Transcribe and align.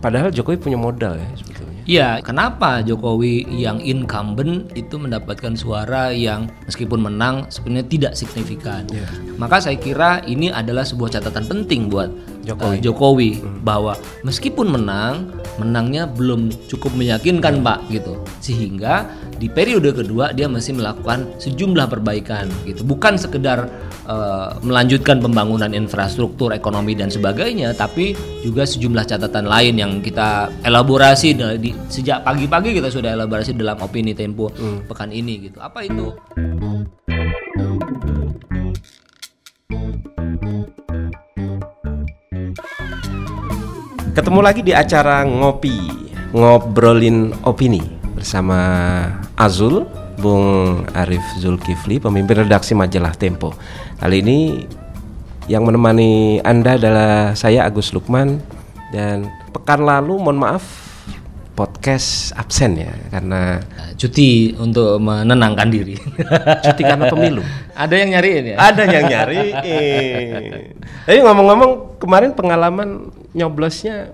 Padahal 0.00 0.32
Jokowi 0.32 0.56
punya 0.56 0.80
modal 0.80 1.20
ya 1.20 1.28
sebetulnya. 1.36 1.80
Iya, 1.90 2.08
kenapa 2.22 2.80
Jokowi 2.86 3.44
yang 3.50 3.82
incumbent 3.84 4.72
itu 4.78 4.96
mendapatkan 4.96 5.58
suara 5.58 6.14
yang 6.14 6.48
meskipun 6.64 7.02
menang 7.02 7.50
sebenarnya 7.50 7.86
tidak 7.90 8.12
signifikan. 8.16 8.86
Maka 9.36 9.60
saya 9.60 9.76
kira 9.76 10.24
ini 10.24 10.48
adalah 10.48 10.86
sebuah 10.86 11.18
catatan 11.18 11.44
penting 11.50 11.90
buat 11.92 12.08
Jokowi. 12.50 12.76
uh, 12.76 12.80
Jokowi 12.82 13.30
bahwa 13.62 13.94
meskipun 14.26 14.66
menang, 14.68 15.30
menangnya 15.62 16.10
belum 16.10 16.50
cukup 16.66 16.92
meyakinkan 16.98 17.62
Pak 17.62 17.86
gitu. 17.92 18.18
Sehingga 18.42 19.06
di 19.40 19.48
periode 19.48 19.94
kedua 19.94 20.34
dia 20.34 20.50
masih 20.50 20.76
melakukan 20.76 21.30
sejumlah 21.40 21.86
perbaikan 21.88 22.50
gitu. 22.68 22.84
Bukan 22.84 23.16
sekedar 23.16 23.70
uh, 24.10 24.58
melanjutkan 24.60 25.22
pembangunan 25.22 25.72
infrastruktur, 25.72 26.52
ekonomi 26.52 26.92
dan 26.98 27.08
sebagainya, 27.08 27.72
tapi 27.72 28.12
juga 28.44 28.66
sejumlah 28.66 29.04
catatan 29.06 29.46
lain 29.48 29.74
yang 29.80 29.92
kita 30.04 30.50
elaborasi 30.66 31.36
di, 31.56 31.70
sejak 31.88 32.26
pagi-pagi 32.26 32.76
kita 32.76 32.88
sudah 32.92 33.16
elaborasi 33.16 33.56
dalam 33.56 33.80
opini 33.80 34.12
Tempo 34.12 34.52
pekan 34.88 35.14
ini 35.14 35.48
gitu. 35.48 35.58
Apa 35.62 35.86
itu? 35.86 36.12
Ketemu 44.10 44.42
lagi 44.42 44.66
di 44.66 44.74
acara 44.74 45.22
ngopi, 45.22 45.86
ngobrolin 46.34 47.30
opini 47.46 47.78
bersama 48.10 48.58
Azul, 49.38 49.86
Bung 50.18 50.82
Arif 50.98 51.22
Zulkifli, 51.38 52.02
pemimpin 52.02 52.42
redaksi 52.42 52.74
majalah 52.74 53.14
Tempo. 53.14 53.54
Kali 54.02 54.18
ini 54.18 54.38
yang 55.46 55.62
menemani 55.62 56.42
Anda 56.42 56.74
adalah 56.74 57.38
saya 57.38 57.70
Agus 57.70 57.94
Lukman 57.94 58.42
dan 58.90 59.30
pekan 59.54 59.86
lalu 59.86 60.18
mohon 60.18 60.42
maaf 60.42 60.90
podcast 61.54 62.34
absen 62.34 62.82
ya 62.82 62.90
karena 63.14 63.62
cuti 63.94 64.58
untuk 64.58 64.98
menenangkan 64.98 65.70
diri. 65.70 65.94
cuti 66.66 66.82
karena 66.82 67.06
pemilu. 67.06 67.46
Ada 67.78 67.94
yang 67.94 68.10
nyariin 68.18 68.44
ya? 68.52 68.56
Ada 68.58 68.82
yang 68.90 69.04
nyari. 69.06 69.38
Tapi 71.06 71.18
ngomong-ngomong 71.22 72.02
kemarin 72.02 72.34
pengalaman 72.34 73.19
nyoblosnya 73.32 74.12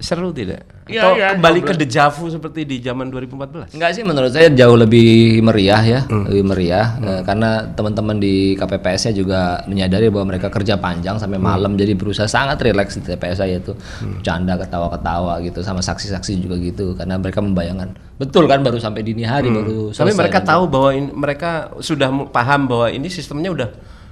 seru 0.00 0.32
tidak? 0.32 0.64
Iya, 0.90 1.06
Atau 1.06 1.12
iya, 1.14 1.28
kembali 1.36 1.60
ke 1.62 1.74
dejavu 1.76 2.26
seperti 2.26 2.64
di 2.64 2.82
zaman 2.82 3.12
2014? 3.12 3.76
Enggak 3.78 3.90
sih 3.94 4.02
menurut 4.02 4.32
saya 4.32 4.50
jauh 4.50 4.74
lebih 4.74 5.38
meriah 5.38 5.78
ya, 5.78 6.00
lebih 6.08 6.42
meriah. 6.42 6.98
Eh, 6.98 7.22
karena 7.22 7.62
teman-teman 7.68 8.18
di 8.18 8.58
KPPS-nya 8.58 9.12
juga 9.14 9.62
menyadari 9.68 10.10
bahwa 10.10 10.34
mereka 10.34 10.50
kerja 10.50 10.80
panjang 10.80 11.14
sampai 11.14 11.38
malam 11.38 11.78
jadi 11.78 11.94
berusaha 11.94 12.26
sangat 12.26 12.58
rileks 12.58 12.98
di 12.98 13.06
TPS 13.06 13.38
saya 13.38 13.60
itu. 13.60 13.76
Bercanda 14.02 14.58
ketawa-ketawa 14.58 15.38
gitu 15.44 15.62
sama 15.62 15.78
saksi-saksi 15.78 16.42
juga 16.42 16.58
gitu 16.58 16.98
karena 16.98 17.14
mereka 17.14 17.38
membayangkan. 17.38 17.94
Betul 18.18 18.50
kan 18.50 18.64
baru 18.64 18.82
sampai 18.82 19.04
dini 19.04 19.22
hari 19.22 19.46
baru 19.48 19.94
Tapi 19.94 20.10
mereka 20.10 20.42
tahu 20.42 20.66
bahwa 20.66 20.90
ini- 20.90 21.14
mereka 21.14 21.50
sudah 21.78 22.10
paham 22.28 22.66
bahwa 22.66 22.90
ini 22.90 23.06
sistemnya 23.06 23.52
udah 23.52 23.68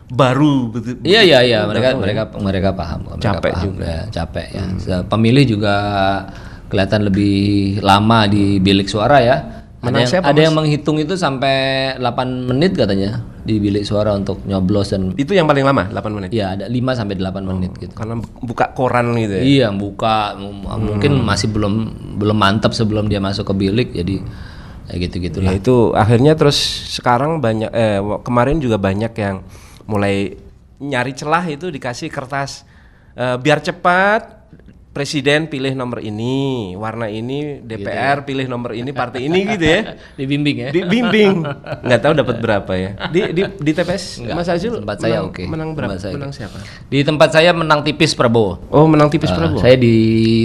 baru 0.08 0.70
betul. 0.70 0.96
Iya 1.00 1.20
iya 1.20 1.38
iya 1.42 1.58
mereka 1.62 1.92
mereka 1.94 2.22
mereka 2.34 2.68
paham 2.72 3.00
mereka 3.06 3.24
Capek 3.34 3.52
paham. 3.52 3.64
juga. 3.64 3.84
Ya, 3.84 4.02
capek 4.10 4.46
ya. 4.50 4.64
Se- 4.76 5.04
Pemilih 5.04 5.44
juga 5.46 5.74
kelihatan 6.66 7.04
lebih 7.04 7.36
lama 7.80 8.24
di 8.24 8.56
bilik 8.58 8.86
suara 8.86 9.18
ya. 9.18 9.36
Ada 9.78 9.94
yang, 9.94 10.24
ada 10.26 10.40
yang 10.42 10.54
menghitung 10.54 10.98
itu 10.98 11.14
sampai 11.14 11.54
8 11.94 12.10
menit 12.44 12.74
katanya 12.74 13.22
di 13.40 13.56
bilik 13.56 13.86
suara 13.86 14.10
untuk 14.10 14.42
nyoblos 14.42 14.90
dan 14.90 15.14
Itu 15.14 15.32
yang 15.32 15.46
paling 15.46 15.62
lama 15.62 15.86
8 15.86 16.10
menit. 16.10 16.30
ya 16.30 16.50
ada 16.52 16.66
5 16.66 16.74
sampai 16.92 17.14
8 17.14 17.46
menit 17.46 17.72
gitu. 17.78 17.94
Karena 17.94 18.18
bu- 18.18 18.42
buka 18.44 18.74
koran 18.74 19.14
gitu 19.14 19.38
ya. 19.38 19.42
Iya, 19.44 19.66
buka 19.70 20.34
m- 20.34 20.66
mungkin 20.82 21.22
masih 21.22 21.46
belum 21.48 21.74
belum 22.18 22.34
mantap 22.34 22.74
sebelum 22.74 23.06
dia 23.06 23.16
masuk 23.18 23.46
ke 23.46 23.54
bilik 23.56 23.88
jadi 23.92 24.18
ya 24.88 24.94
gitu-gitu 24.98 25.38
Ya 25.38 25.52
itu 25.52 25.94
akhirnya 25.94 26.34
terus 26.34 26.58
sekarang 26.90 27.38
banyak 27.38 27.70
eh 27.70 27.96
kemarin 28.20 28.58
juga 28.58 28.76
banyak 28.76 29.14
yang 29.14 29.46
mulai 29.88 30.36
nyari 30.78 31.16
celah 31.16 31.42
itu 31.48 31.72
dikasih 31.72 32.12
kertas 32.12 32.62
eh, 33.16 33.36
biar 33.40 33.58
cepat 33.64 34.38
presiden 34.98 35.46
pilih 35.46 35.78
nomor 35.78 36.02
ini, 36.02 36.74
warna 36.74 37.06
ini, 37.06 37.62
DPR 37.62 38.26
pilih 38.26 38.50
nomor 38.50 38.74
ini, 38.74 38.90
partai 38.90 39.30
ini 39.30 39.46
gitu 39.54 39.62
ya. 39.62 39.80
Dibimbing 40.18 40.56
ya. 40.58 40.68
Dibimbing. 40.74 41.46
nggak 41.86 42.00
tahu 42.02 42.12
dapat 42.18 42.36
berapa 42.42 42.72
ya. 42.74 42.90
Di 43.14 43.30
di, 43.30 43.42
di 43.46 43.70
TPS 43.70 44.26
Mas 44.34 44.50
Azul 44.50 44.82
tempat 44.82 44.98
saya 44.98 45.22
oke. 45.22 45.46
Menang 45.46 45.78
berapa? 45.78 45.94
Tempat 45.94 46.02
saya 46.02 46.14
Menang 46.18 46.32
siapa? 46.34 46.58
Di 46.90 46.98
tempat 47.06 47.30
saya 47.30 47.50
menang 47.54 47.86
tipis 47.86 48.18
Prabowo. 48.18 48.58
Oh, 48.74 48.90
menang 48.90 49.06
tipis 49.06 49.30
Uh, 49.30 49.38
Prabowo. 49.38 49.62
Saya 49.62 49.78
di 49.78 49.94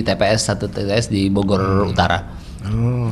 TPS 0.06 0.54
satu 0.54 0.70
TPS 0.70 1.10
di 1.10 1.34
Bogor 1.34 1.90
Utara. 1.90 2.44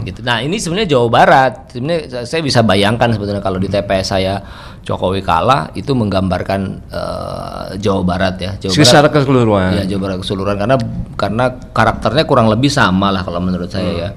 Gitu. 0.06 0.24
Nah 0.24 0.40
ini 0.46 0.62
sebenarnya 0.62 0.94
Jawa 0.94 1.08
Barat. 1.10 1.74
Sebenarnya 1.74 2.24
saya 2.24 2.42
bisa 2.46 2.62
bayangkan 2.62 3.12
sebetulnya 3.18 3.42
kalau 3.42 3.58
di 3.58 3.66
TPS 3.66 4.14
saya 4.14 4.40
Jokowi 4.82 5.22
kalah 5.22 5.70
itu 5.78 5.94
menggambarkan 5.94 6.62
eh, 6.90 7.68
Jawa 7.78 8.02
Barat 8.02 8.36
ya. 8.38 8.52
Jawa 8.58 8.72
Barat. 8.74 8.86
Secara 8.86 9.08
keseluruhan. 9.08 9.72
Ya 9.78 9.84
Jawa 9.86 10.02
Barat 10.10 10.18
keseluruhan 10.26 10.58
karena 10.58 10.76
karena 11.14 11.46
karakternya 11.70 12.24
kurang 12.26 12.50
lebih 12.50 12.68
sama 12.68 13.14
lah 13.14 13.22
kalau 13.22 13.38
menurut 13.38 13.70
saya 13.70 13.92
ya. 13.94 14.10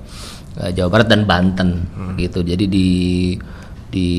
Eh, 0.65 0.71
Jawa 0.73 0.89
Barat 0.89 1.09
dan 1.13 1.29
Banten 1.29 1.85
gitu. 2.17 2.41
Jadi 2.41 2.65
di 2.65 2.89
di 3.95 4.11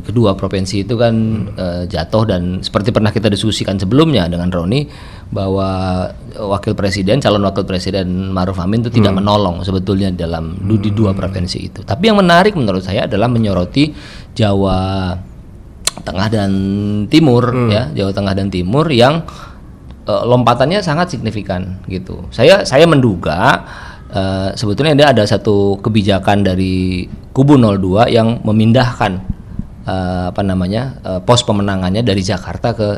kedua 0.00 0.32
provinsi 0.32 0.88
itu 0.88 0.96
kan 0.96 1.12
eh, 1.52 1.82
jatuh 1.84 2.24
dan 2.24 2.64
seperti 2.64 2.96
pernah 2.96 3.12
kita 3.12 3.28
diskusikan 3.28 3.76
sebelumnya 3.76 4.24
dengan 4.24 4.48
Roni 4.48 4.88
bahwa 5.28 5.68
wakil 6.32 6.72
presiden 6.72 7.20
calon 7.20 7.44
wakil 7.44 7.68
presiden 7.68 8.32
Maruf 8.32 8.56
Amin 8.56 8.80
itu 8.80 8.88
tidak 8.88 9.20
menolong 9.20 9.60
sebetulnya 9.60 10.08
dalam 10.08 10.56
du- 10.64 10.80
di 10.80 10.96
dua 10.96 11.12
provinsi 11.12 11.58
itu. 11.60 11.80
Tapi 11.84 12.08
yang 12.08 12.16
menarik 12.16 12.56
menurut 12.56 12.80
saya 12.80 13.04
adalah 13.04 13.28
menyoroti 13.28 13.92
Jawa 14.32 15.12
Tengah 16.04 16.28
dan 16.30 16.50
Timur 17.10 17.50
ya 17.68 17.90
Jawa 17.94 18.12
Tengah 18.14 18.34
dan 18.36 18.48
Timur 18.48 18.86
yang 18.90 19.24
eh, 20.06 20.22
lompatannya 20.24 20.82
sangat 20.82 21.14
signifikan 21.14 21.80
gitu. 21.90 22.26
Saya 22.30 22.62
saya 22.62 22.84
menduga 22.86 23.66
eh, 24.12 24.48
sebetulnya 24.54 24.94
ada 24.94 25.06
ada 25.16 25.24
satu 25.24 25.78
kebijakan 25.80 26.44
dari 26.46 27.06
kubu 27.32 27.54
02 27.54 28.10
yang 28.10 28.42
memindahkan 28.42 29.22
eh, 29.86 30.24
apa 30.34 30.42
namanya 30.42 30.98
eh, 31.04 31.20
pos 31.22 31.44
pemenangannya 31.44 32.02
dari 32.02 32.20
Jakarta 32.20 32.74
ke 32.74 32.88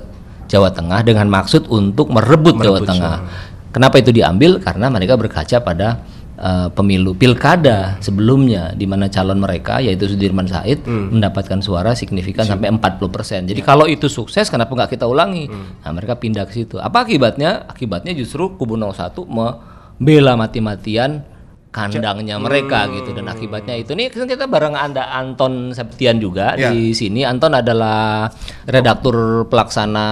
Jawa 0.51 0.75
Tengah 0.75 1.07
dengan 1.07 1.31
maksud 1.31 1.71
untuk 1.71 2.11
merebut, 2.11 2.59
Jawa 2.59 2.83
Tengah. 2.83 3.17
Kenapa 3.71 4.03
itu 4.03 4.11
diambil? 4.11 4.59
Karena 4.59 4.91
mereka 4.91 5.15
berkaca 5.15 5.63
pada 5.63 6.03
eh, 6.41 6.69
pemilu 6.73 7.13
pilkada 7.15 8.01
sebelumnya 8.01 8.73
di 8.73 8.89
mana 8.89 9.13
calon 9.13 9.39
mereka 9.39 9.79
yaitu 9.79 10.09
Sudirman 10.09 10.49
Said 10.49 10.83
mendapatkan 10.89 11.61
suara 11.61 11.93
signifikan 11.95 12.49
sampai 12.49 12.73
40%. 12.73 13.53
Jadi 13.53 13.61
kalau 13.61 13.85
itu 13.87 14.09
sukses 14.09 14.49
kenapa 14.49 14.73
nggak 14.73 14.97
kita 14.97 15.05
ulangi? 15.05 15.47
Nah, 15.53 15.93
mereka 15.93 16.17
pindah 16.17 16.49
ke 16.49 16.53
situ. 16.57 16.81
Apa 16.81 17.07
akibatnya? 17.07 17.69
Akibatnya 17.69 18.17
justru 18.17 18.57
kubu 18.57 18.75
01 18.75 19.15
membela 19.29 20.35
mati-matian 20.35 21.30
kandangnya 21.71 22.35
mereka 22.43 22.91
gitu 22.91 23.15
dan 23.15 23.31
akibatnya 23.31 23.79
itu 23.79 23.95
nih 23.95 24.11
kan 24.11 24.27
kita 24.27 24.51
bareng 24.51 24.75
Anda 24.75 25.07
Anton 25.15 25.71
Septian 25.71 26.19
juga 26.19 26.59
di 26.59 26.91
sini. 26.91 27.23
Anton 27.23 27.55
adalah 27.55 28.27
redaktur 28.67 29.47
pelaksana 29.47 30.07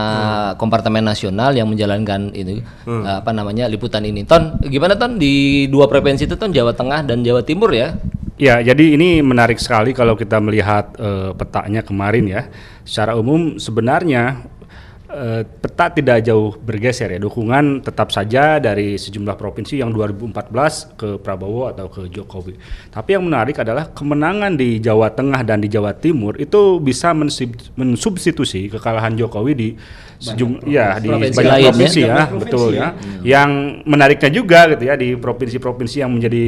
kompartemen 0.54 1.02
nasional 1.02 1.50
yang 1.58 1.66
menjalankan 1.66 2.30
ini 2.30 2.62
eh, 2.86 3.16
apa 3.18 3.34
namanya 3.34 3.66
liputan 3.66 4.06
ini. 4.06 4.22
Ton, 4.22 4.62
gimana 4.62 4.94
Ton 4.94 5.18
di 5.18 5.66
dua 5.66 5.90
provinsi 5.90 6.30
itu 6.30 6.38
Ton 6.38 6.54
Jawa 6.54 6.70
Tengah 6.78 7.02
dan 7.02 7.26
Jawa 7.26 7.42
Timur 7.42 7.74
ya? 7.74 7.98
Ya, 8.38 8.62
jadi 8.62 8.94
ini 8.94 9.18
menarik 9.18 9.58
sekali 9.58 9.90
kalau 9.90 10.14
kita 10.14 10.38
melihat 10.38 10.94
eh, 10.94 11.34
petanya 11.34 11.82
kemarin 11.82 12.24
ya. 12.30 12.46
Secara 12.86 13.18
umum 13.18 13.58
sebenarnya 13.58 14.46
eh, 15.08 15.42
peta 15.44 15.88
tidak 15.92 16.20
jauh 16.24 16.54
bergeser 16.56 17.16
ya. 17.16 17.18
Dukungan 17.20 17.80
tetap 17.80 18.12
saja 18.12 18.60
dari 18.60 19.00
sejumlah 19.00 19.34
provinsi 19.34 19.80
yang 19.80 19.90
2014 19.92 20.96
ke 20.96 21.08
Prabowo 21.18 21.68
atau 21.72 21.88
ke 21.88 22.06
Jokowi. 22.12 22.54
Tapi 22.92 23.16
yang 23.16 23.24
menarik 23.24 23.58
adalah 23.60 23.88
kemenangan 23.90 24.54
di 24.54 24.78
Jawa 24.78 25.12
Tengah 25.12 25.40
dan 25.44 25.64
di 25.64 25.68
Jawa 25.72 25.96
Timur 25.96 26.36
itu 26.36 26.78
bisa 26.78 27.16
mensub- 27.16 27.72
mensubstitusi 27.74 28.68
kekalahan 28.68 29.16
Jokowi 29.16 29.52
di 29.56 29.68
sejumlah 30.18 30.66
ya 30.66 30.98
di 30.98 31.08
Provinsi 31.08 31.38
banyak 31.38 31.52
lain 31.54 31.62
ya. 31.62 31.70
provinsi 31.70 32.00
ya, 32.02 32.14
Provinsi 32.26 32.38
betul 32.42 32.68
ya. 32.74 32.88
Yang 33.22 33.50
menariknya 33.86 34.30
juga 34.34 34.60
gitu 34.74 34.82
ya 34.90 34.94
di 34.98 35.08
provinsi-provinsi 35.14 35.96
yang 36.02 36.10
menjadi 36.10 36.44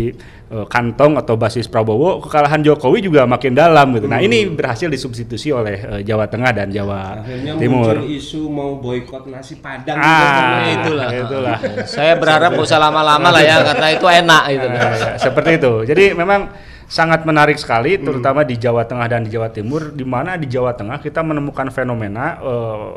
eh, 0.51 0.67
kantong 0.67 1.15
atau 1.15 1.35
basis 1.35 1.65
Prabowo, 1.65 2.19
kekalahan 2.21 2.61
Jokowi 2.61 3.01
juga 3.01 3.23
makin 3.25 3.55
dalam 3.55 3.95
gitu. 3.95 4.05
Nah, 4.05 4.19
ini 4.19 4.51
berhasil 4.51 4.91
disubstitusi 4.91 5.51
oleh 5.51 5.79
eh, 5.79 6.01
Jawa 6.03 6.27
Tengah 6.27 6.51
dan 6.51 6.69
Jawa 6.69 7.23
Akhirnya 7.23 7.55
Timur. 7.57 7.95
muncul 7.95 8.11
isu 8.11 8.43
mau 8.47 8.77
boykot 8.77 9.31
nasi 9.31 9.57
padang 9.59 9.97
Ah, 9.97 10.67
itulah. 10.75 11.09
itulah. 11.09 11.59
Saya 11.87 12.19
berharap 12.19 12.53
nggak 12.53 12.67
usah 12.67 12.79
lama-lama 12.79 13.31
lah 13.31 13.43
ya 13.43 13.63
karena 13.63 13.87
itu 13.91 14.07
enak 14.07 14.43
gitu. 14.51 14.67
Ya, 14.67 14.91
seperti 15.17 15.51
itu. 15.57 15.73
Jadi 15.87 16.05
memang 16.13 16.51
sangat 16.91 17.23
menarik 17.23 17.55
sekali, 17.55 17.95
terutama 18.03 18.43
di 18.43 18.59
Jawa 18.59 18.83
Tengah 18.83 19.07
dan 19.07 19.23
di 19.23 19.31
Jawa 19.31 19.55
Timur, 19.55 19.95
di 19.95 20.03
mana 20.03 20.35
di 20.35 20.51
Jawa 20.51 20.75
Tengah 20.75 20.99
kita 20.99 21.23
menemukan 21.23 21.71
fenomena 21.71 22.35
eh, 22.43 22.89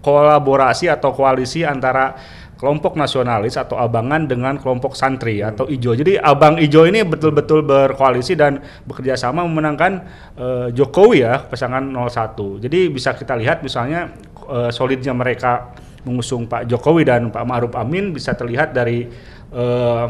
kolaborasi 0.00 0.88
atau 0.88 1.12
koalisi 1.12 1.60
antara 1.60 2.16
kelompok 2.56 2.96
nasionalis 2.96 3.60
atau 3.60 3.76
abangan 3.76 4.24
dengan 4.24 4.56
kelompok 4.56 4.96
santri 4.96 5.44
atau 5.44 5.68
ijo. 5.68 5.92
Jadi 5.92 6.16
abang 6.16 6.56
ijo 6.56 6.88
ini 6.88 7.04
betul-betul 7.04 7.60
berkoalisi 7.60 8.32
dan 8.38 8.64
bekerja 8.88 9.20
sama 9.20 9.44
memenangkan 9.44 9.92
uh, 10.38 10.68
Jokowi 10.72 11.28
ya 11.28 11.44
pasangan 11.44 11.82
01. 11.84 12.64
Jadi 12.64 12.88
bisa 12.88 13.12
kita 13.12 13.36
lihat 13.36 13.60
misalnya 13.60 14.16
uh, 14.48 14.72
solidnya 14.72 15.12
mereka 15.12 15.76
mengusung 16.08 16.48
Pak 16.48 16.64
Jokowi 16.70 17.04
dan 17.04 17.28
Pak 17.28 17.44
Ma'ruf 17.44 17.74
Amin 17.76 18.16
bisa 18.16 18.32
terlihat 18.32 18.72
dari 18.72 19.12
uh, 19.52 20.08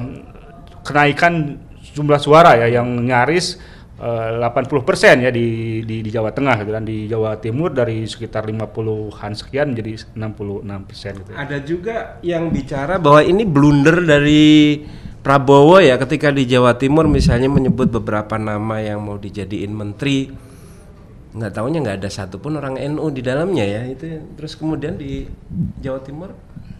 kenaikan 0.84 1.58
jumlah 1.94 2.18
suara 2.18 2.58
ya 2.58 2.82
yang 2.82 2.90
nyaris 3.06 3.56
80% 3.94 5.22
ya 5.22 5.30
di, 5.30 5.80
di 5.86 6.02
di 6.02 6.10
Jawa 6.10 6.34
Tengah 6.34 6.58
gitu 6.66 6.70
dan 6.74 6.82
di 6.82 7.06
Jawa 7.06 7.38
Timur 7.38 7.70
dari 7.70 8.02
sekitar 8.02 8.42
50-an 8.50 9.32
sekian 9.38 9.70
menjadi 9.70 10.18
66% 10.18 11.22
gitu. 11.22 11.30
Ada 11.30 11.58
juga 11.62 12.18
yang 12.26 12.50
bicara 12.50 12.98
bahwa 12.98 13.22
ini 13.22 13.46
blunder 13.46 14.02
dari 14.02 14.82
Prabowo 15.24 15.80
ya 15.80 15.96
ketika 15.96 16.34
di 16.34 16.44
Jawa 16.44 16.76
Timur 16.76 17.06
misalnya 17.06 17.48
menyebut 17.48 17.88
beberapa 17.88 18.36
nama 18.36 18.82
yang 18.82 19.00
mau 19.00 19.16
dijadiin 19.16 19.72
menteri 19.72 20.28
nggak 21.34 21.50
tahunya 21.54 21.78
nggak 21.82 21.98
ada 22.04 22.10
satupun 22.10 22.60
orang 22.60 22.78
NU 22.94 23.08
di 23.10 23.22
dalamnya 23.24 23.64
ya 23.66 23.82
itu 23.88 24.20
terus 24.36 24.54
kemudian 24.54 24.94
di 24.94 25.26
Jawa 25.82 25.98
Timur 26.04 26.30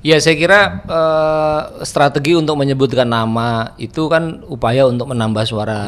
Ya 0.04 0.20
saya 0.20 0.36
kira 0.36 0.84
uh, 0.84 1.80
strategi 1.80 2.36
untuk 2.36 2.60
menyebutkan 2.60 3.08
nama 3.08 3.72
itu 3.80 4.04
kan 4.12 4.44
upaya 4.44 4.84
untuk 4.84 5.08
menambah 5.08 5.48
suara 5.48 5.80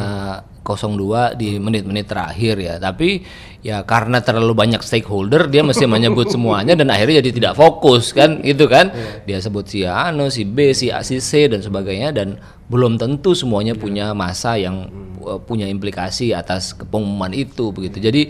02 0.64 1.36
di 1.36 1.60
menit-menit 1.60 2.08
terakhir 2.08 2.56
ya. 2.56 2.74
Tapi 2.80 3.20
ya 3.60 3.84
karena 3.84 4.24
terlalu 4.24 4.56
banyak 4.56 4.80
stakeholder 4.80 5.52
dia 5.52 5.60
mesti 5.60 5.84
menyebut 6.00 6.32
semuanya 6.32 6.72
dan 6.72 6.88
akhirnya 6.88 7.20
jadi 7.20 7.30
tidak 7.36 7.52
fokus 7.60 8.16
kan 8.16 8.40
gitu 8.40 8.64
kan. 8.72 8.88
Dia 9.28 9.36
sebut 9.36 9.68
si 9.68 9.84
A, 9.84 10.08
anu, 10.08 10.32
si 10.32 10.48
B, 10.48 10.72
si 10.72 10.88
A, 10.88 11.04
si 11.04 11.20
C 11.20 11.52
dan 11.52 11.60
sebagainya 11.60 12.16
dan 12.16 12.40
belum 12.66 12.98
tentu 12.98 13.30
semuanya 13.32 13.78
punya 13.78 14.10
masa 14.10 14.58
yang 14.58 14.90
uh, 15.22 15.38
punya 15.38 15.70
implikasi 15.70 16.34
atas 16.34 16.74
pengumuman 16.74 17.30
itu 17.30 17.70
begitu. 17.70 18.02
Jadi 18.02 18.22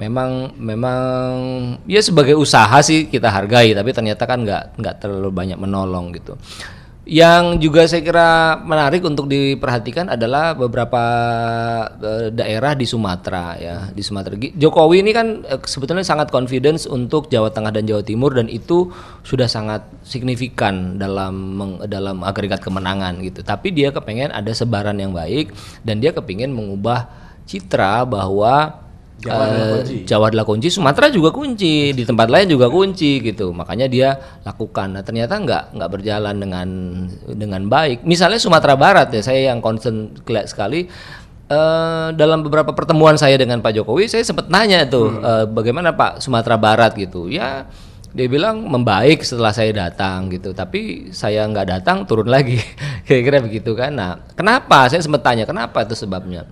memang 0.00 0.56
memang 0.56 1.32
ya 1.84 2.00
sebagai 2.00 2.36
usaha 2.36 2.80
sih 2.80 3.08
kita 3.08 3.28
hargai 3.28 3.76
tapi 3.76 3.92
ternyata 3.92 4.24
kan 4.24 4.44
nggak 4.44 4.80
nggak 4.80 4.94
terlalu 5.00 5.28
banyak 5.28 5.58
menolong 5.60 6.16
gitu. 6.16 6.40
Yang 7.02 7.66
juga 7.66 7.82
saya 7.90 7.98
kira 7.98 8.62
menarik 8.62 9.02
untuk 9.02 9.26
diperhatikan 9.26 10.06
adalah 10.06 10.54
beberapa 10.54 11.02
uh, 11.98 12.30
daerah 12.30 12.78
di 12.78 12.86
Sumatera 12.86 13.58
ya, 13.58 13.90
di 13.90 14.06
Sumatera. 14.06 14.38
Jokowi 14.38 15.02
ini 15.02 15.10
kan 15.10 15.42
uh, 15.42 15.58
sebetulnya 15.66 16.06
sangat 16.06 16.30
confidence 16.30 16.86
untuk 16.86 17.26
Jawa 17.26 17.50
Tengah 17.50 17.74
dan 17.74 17.90
Jawa 17.90 18.06
Timur 18.06 18.30
dan 18.38 18.46
itu 18.46 18.94
sudah 19.26 19.50
sangat 19.50 19.82
signifikan 20.06 20.94
dalam 20.94 21.58
dalam 21.90 22.22
agregat 22.22 22.62
kemenangan 22.62 23.18
gitu. 23.26 23.42
Tapi 23.42 23.74
dia 23.74 23.90
kepengen 23.90 24.30
ada 24.30 24.54
sebaran 24.54 24.94
yang 24.94 25.10
baik 25.10 25.50
dan 25.82 25.98
dia 25.98 26.14
kepingin 26.14 26.54
mengubah 26.54 27.10
citra 27.50 28.06
bahwa 28.06 28.78
Jawa 29.22 29.42
adalah 29.46 29.62
eh, 29.62 29.72
kunci. 29.78 29.96
Jawa 30.02 30.24
adalah 30.34 30.46
kunci, 30.46 30.68
Sumatera 30.68 31.06
juga 31.14 31.30
kunci, 31.30 31.94
di 31.94 32.02
tempat 32.02 32.26
lain 32.26 32.46
juga 32.50 32.66
kunci 32.66 33.22
gitu. 33.22 33.54
Makanya 33.54 33.86
dia 33.86 34.18
lakukan. 34.42 34.98
Nah, 34.98 35.02
ternyata 35.06 35.38
nggak 35.38 35.78
nggak 35.78 35.90
berjalan 35.90 36.34
dengan 36.42 36.68
dengan 37.30 37.62
baik. 37.70 38.02
Misalnya 38.02 38.42
Sumatera 38.42 38.74
Barat 38.74 39.14
ya, 39.14 39.22
saya 39.22 39.54
yang 39.54 39.62
concern 39.62 40.10
sekali 40.50 40.90
uh, 41.46 42.10
dalam 42.18 42.42
beberapa 42.42 42.74
pertemuan 42.74 43.14
saya 43.14 43.38
dengan 43.38 43.62
Pak 43.62 43.78
Jokowi, 43.78 44.10
saya 44.10 44.26
sempat 44.26 44.50
nanya 44.50 44.82
tuh 44.90 45.14
hmm. 45.14 45.22
uh, 45.22 45.46
bagaimana 45.46 45.94
Pak 45.94 46.18
Sumatera 46.18 46.58
Barat 46.58 46.98
gitu. 46.98 47.30
Ya 47.30 47.70
dia 48.12 48.28
bilang 48.28 48.68
membaik 48.68 49.24
setelah 49.24 49.56
saya 49.56 49.72
datang 49.72 50.28
gitu 50.28 50.52
tapi 50.52 51.08
saya 51.16 51.48
nggak 51.48 51.80
datang 51.80 52.04
turun 52.04 52.28
lagi 52.28 52.60
kira-kira 53.08 53.40
begitu 53.40 53.72
kan 53.72 53.88
nah 53.88 54.20
kenapa 54.36 54.84
saya 54.92 55.00
sempat 55.00 55.24
tanya 55.24 55.48
kenapa 55.48 55.80
itu 55.80 55.96
sebabnya 55.96 56.44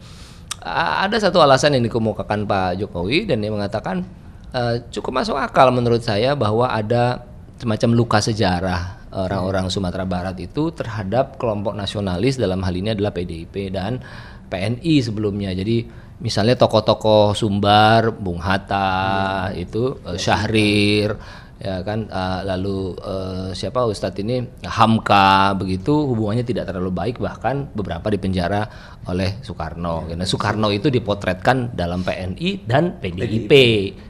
ada 0.65 1.17
satu 1.17 1.41
alasan 1.41 1.77
yang 1.77 1.85
dikemukakan 1.89 2.45
Pak 2.45 2.81
Jokowi 2.81 3.25
dan 3.25 3.41
dia 3.41 3.49
mengatakan 3.49 4.05
uh, 4.53 4.77
cukup 4.93 5.25
masuk 5.25 5.37
akal 5.41 5.73
menurut 5.73 6.05
saya 6.05 6.37
bahwa 6.37 6.69
ada 6.69 7.25
semacam 7.57 7.91
luka 7.97 8.19
sejarah 8.21 9.01
orang-orang 9.11 9.67
Sumatera 9.69 10.07
Barat 10.07 10.39
itu 10.39 10.71
terhadap 10.71 11.37
kelompok 11.37 11.75
nasionalis 11.75 12.39
dalam 12.39 12.63
hal 12.63 12.75
ini 12.75 12.95
adalah 12.95 13.11
PDIP 13.11 13.75
dan 13.75 13.99
PNI 14.51 14.95
sebelumnya. 15.03 15.51
Jadi 15.51 15.87
misalnya 16.23 16.55
tokoh-tokoh 16.55 17.35
Sumbar, 17.35 18.15
Bung 18.15 18.39
Hatta, 18.39 19.51
hmm. 19.51 19.63
itu 19.63 19.99
uh, 20.07 20.19
Syahrir, 20.19 21.17
ya 21.17 21.19
kan 21.61 22.09
uh, 22.09 22.41
lalu 22.49 22.97
uh, 23.05 23.53
siapa 23.53 23.85
Ustadz 23.85 24.17
ini 24.25 24.41
Hamka 24.65 25.53
begitu 25.53 25.93
hubungannya 26.09 26.41
tidak 26.41 26.73
terlalu 26.73 26.89
baik 26.89 27.17
bahkan 27.21 27.69
beberapa 27.77 28.09
dipenjara 28.09 28.65
oleh 29.05 29.45
Soekarno. 29.45 30.09
Karena 30.09 30.25
Soekarno 30.25 30.73
itu 30.73 30.89
dipotretkan 30.89 31.77
dalam 31.77 32.01
PNI 32.01 32.65
dan 32.65 32.97
PDIP 32.97 33.53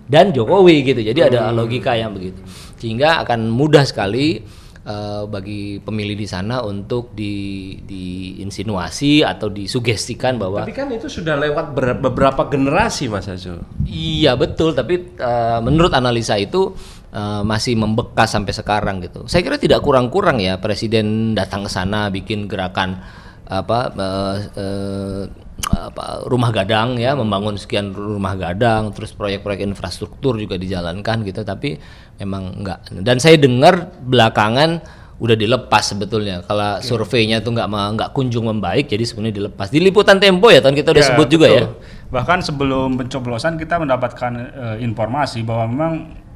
dan 0.06 0.30
Jokowi 0.30 0.94
gitu. 0.94 1.02
Jadi 1.02 1.20
ada 1.26 1.50
hmm. 1.50 1.58
logika 1.58 1.98
yang 1.98 2.14
begitu. 2.14 2.38
Sehingga 2.78 3.18
akan 3.26 3.50
mudah 3.50 3.82
sekali 3.82 4.38
uh, 4.86 5.26
bagi 5.26 5.82
pemilih 5.82 6.16
di 6.16 6.28
sana 6.30 6.62
untuk 6.64 7.12
di 7.12 7.76
diinsinuasi 7.82 9.26
atau 9.26 9.50
disugestikan 9.52 10.40
bahwa 10.40 10.64
Tapi 10.64 10.76
kan 10.76 10.88
itu 10.94 11.10
sudah 11.10 11.36
lewat 11.36 11.74
beberapa 11.74 12.46
generasi 12.48 13.10
Mas 13.10 13.28
Azul. 13.28 13.60
Iya 13.84 14.38
betul, 14.38 14.72
tapi 14.72 15.18
uh, 15.18 15.60
menurut 15.60 15.92
analisa 15.92 16.38
itu 16.38 16.72
uh, 17.14 17.42
masih 17.42 17.74
membekas 17.78 18.34
sampai 18.34 18.54
sekarang 18.54 19.02
gitu. 19.04 19.26
Saya 19.26 19.42
kira 19.46 19.58
tidak 19.58 19.82
kurang-kurang 19.82 20.38
ya 20.38 20.58
presiden 20.58 21.34
datang 21.34 21.66
ke 21.66 21.70
sana 21.70 22.08
bikin 22.10 22.46
gerakan 22.46 23.02
apa 23.50 23.78
uh, 23.98 24.36
uh, 24.54 25.22
apa 25.70 26.24
rumah 26.30 26.54
gadang 26.54 26.96
ya 26.96 27.12
membangun 27.12 27.58
sekian 27.58 27.92
rumah 27.92 28.32
gadang 28.38 28.94
terus 28.96 29.12
proyek-proyek 29.12 29.66
infrastruktur 29.66 30.38
juga 30.40 30.56
dijalankan 30.56 31.26
gitu 31.26 31.42
tapi 31.42 31.76
memang 32.22 32.62
enggak. 32.62 32.88
Dan 33.02 33.18
saya 33.18 33.36
dengar 33.36 33.92
belakangan 34.00 35.00
udah 35.20 35.36
dilepas 35.36 35.84
sebetulnya. 35.84 36.40
Kalau 36.48 36.80
ya. 36.80 36.82
surveinya 36.82 37.44
tuh 37.44 37.52
nggak 37.52 37.68
nggak 37.68 38.10
kunjung 38.16 38.48
membaik 38.48 38.88
jadi 38.88 39.04
sebenarnya 39.04 39.36
dilepas. 39.44 39.68
Di 39.68 39.78
liputan 39.78 40.16
Tempo 40.16 40.48
ya 40.48 40.64
tahun 40.64 40.74
kita 40.78 40.96
udah 40.96 41.04
ya, 41.04 41.08
sebut 41.12 41.28
juga 41.28 41.46
ya. 41.50 41.64
bahkan 42.10 42.42
sebelum 42.42 42.98
pencoblosan 42.98 43.54
kita 43.54 43.78
mendapatkan 43.78 44.32
uh, 44.34 44.76
informasi 44.82 45.46
bahwa 45.46 45.64
memang 45.70 45.92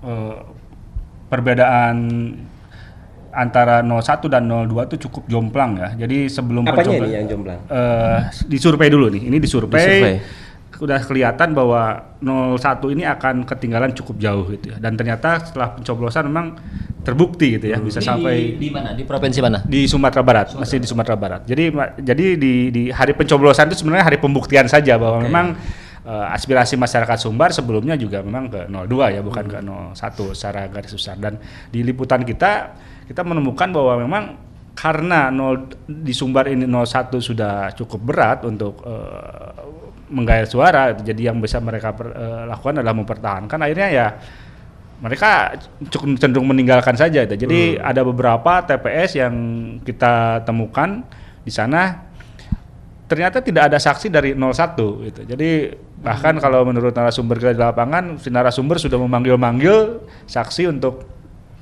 uh, 0.06 0.38
perbedaan 1.28 1.96
antara 3.34 3.82
01 3.82 4.30
dan 4.30 4.46
02 4.46 4.88
itu 4.94 4.96
cukup 5.10 5.26
jomplang 5.26 5.74
ya. 5.76 5.88
Jadi 6.06 6.30
sebelum 6.30 6.64
Apanya 6.70 7.02
ini 7.02 7.10
yang 7.10 7.26
jomplang? 7.26 7.60
Uh, 7.66 8.30
disurvei 8.46 8.88
dulu 8.88 9.10
nih. 9.10 9.26
Ini 9.26 9.36
disurvei. 9.42 9.82
disurvei. 9.82 10.16
Udah 10.74 10.98
kelihatan 11.06 11.54
bahwa 11.54 12.14
01 12.22 12.94
ini 12.94 13.06
akan 13.06 13.46
ketinggalan 13.46 13.94
cukup 13.94 14.16
jauh 14.22 14.46
gitu 14.54 14.74
ya. 14.74 14.76
Dan 14.78 14.94
ternyata 14.94 15.42
setelah 15.42 15.74
pencoblosan 15.74 16.30
memang 16.30 16.58
terbukti 17.04 17.60
gitu 17.60 17.68
ya, 17.68 17.76
hmm. 17.78 17.86
bisa 17.86 18.00
di, 18.00 18.06
sampai 18.06 18.34
di 18.56 18.68
mana? 18.72 18.96
Di 18.96 19.04
provinsi 19.04 19.38
mana? 19.44 19.58
Di 19.62 19.84
Sumatera 19.84 20.24
Barat, 20.24 20.46
Sumatera. 20.50 20.62
masih 20.64 20.76
di 20.80 20.88
Sumatera 20.88 21.16
Barat. 21.20 21.40
Jadi 21.44 21.64
jadi 22.00 22.26
di 22.40 22.52
di 22.72 22.82
hari 22.88 23.12
pencoblosan 23.12 23.68
itu 23.70 23.84
sebenarnya 23.84 24.08
hari 24.08 24.18
pembuktian 24.18 24.66
saja 24.66 24.96
bahwa 24.96 25.20
okay. 25.20 25.28
memang 25.28 25.46
uh, 26.04 26.32
aspirasi 26.32 26.76
masyarakat 26.76 27.18
Sumbar 27.18 27.50
sebelumnya 27.50 27.96
juga 27.96 28.20
memang 28.20 28.48
ke 28.48 28.60
02 28.68 29.16
ya 29.16 29.20
bukan 29.24 29.44
ke 29.48 29.58
01 29.60 30.36
secara 30.36 30.68
garis 30.68 30.92
besar 30.94 31.16
dan 31.18 31.40
di 31.72 31.80
liputan 31.82 32.22
kita 32.22 32.76
kita 33.08 33.20
menemukan 33.24 33.68
bahwa 33.72 33.94
memang 34.00 34.24
karena 34.74 35.32
0 35.32 35.88
di 35.88 36.12
Sumbar 36.12 36.48
ini 36.48 36.68
01 36.68 37.10
sudah 37.18 37.72
cukup 37.74 38.00
berat 38.00 38.38
untuk 38.44 38.84
uh, 38.84 39.52
menggait 40.12 40.46
suara 40.46 40.92
jadi 40.92 41.32
yang 41.32 41.40
bisa 41.40 41.58
mereka 41.58 41.96
per, 41.96 42.12
uh, 42.12 42.44
lakukan 42.46 42.84
adalah 42.84 42.94
mempertahankan 42.94 43.58
akhirnya 43.58 43.88
ya 43.90 44.06
mereka 45.04 45.58
cukup 45.90 46.16
cenderung 46.16 46.48
meninggalkan 46.48 46.94
saja 46.94 47.26
itu. 47.26 47.34
Jadi 47.34 47.76
hmm. 47.76 47.82
ada 47.82 48.00
beberapa 48.06 48.62
TPS 48.62 49.20
yang 49.20 49.34
kita 49.82 50.46
temukan 50.46 51.02
di 51.44 51.52
sana 51.52 52.08
ternyata 53.14 53.38
tidak 53.38 53.70
ada 53.70 53.78
saksi 53.78 54.10
dari 54.10 54.34
01 54.34 55.06
gitu. 55.06 55.20
Jadi 55.22 55.70
bahkan 56.02 56.34
kalau 56.42 56.66
menurut 56.66 56.90
narasumber 56.90 57.38
kita 57.38 57.54
di 57.54 57.62
lapangan, 57.62 58.18
si 58.18 58.26
narasumber 58.26 58.82
sudah 58.82 58.98
memanggil-manggil 58.98 60.02
saksi 60.26 60.66
untuk 60.74 61.06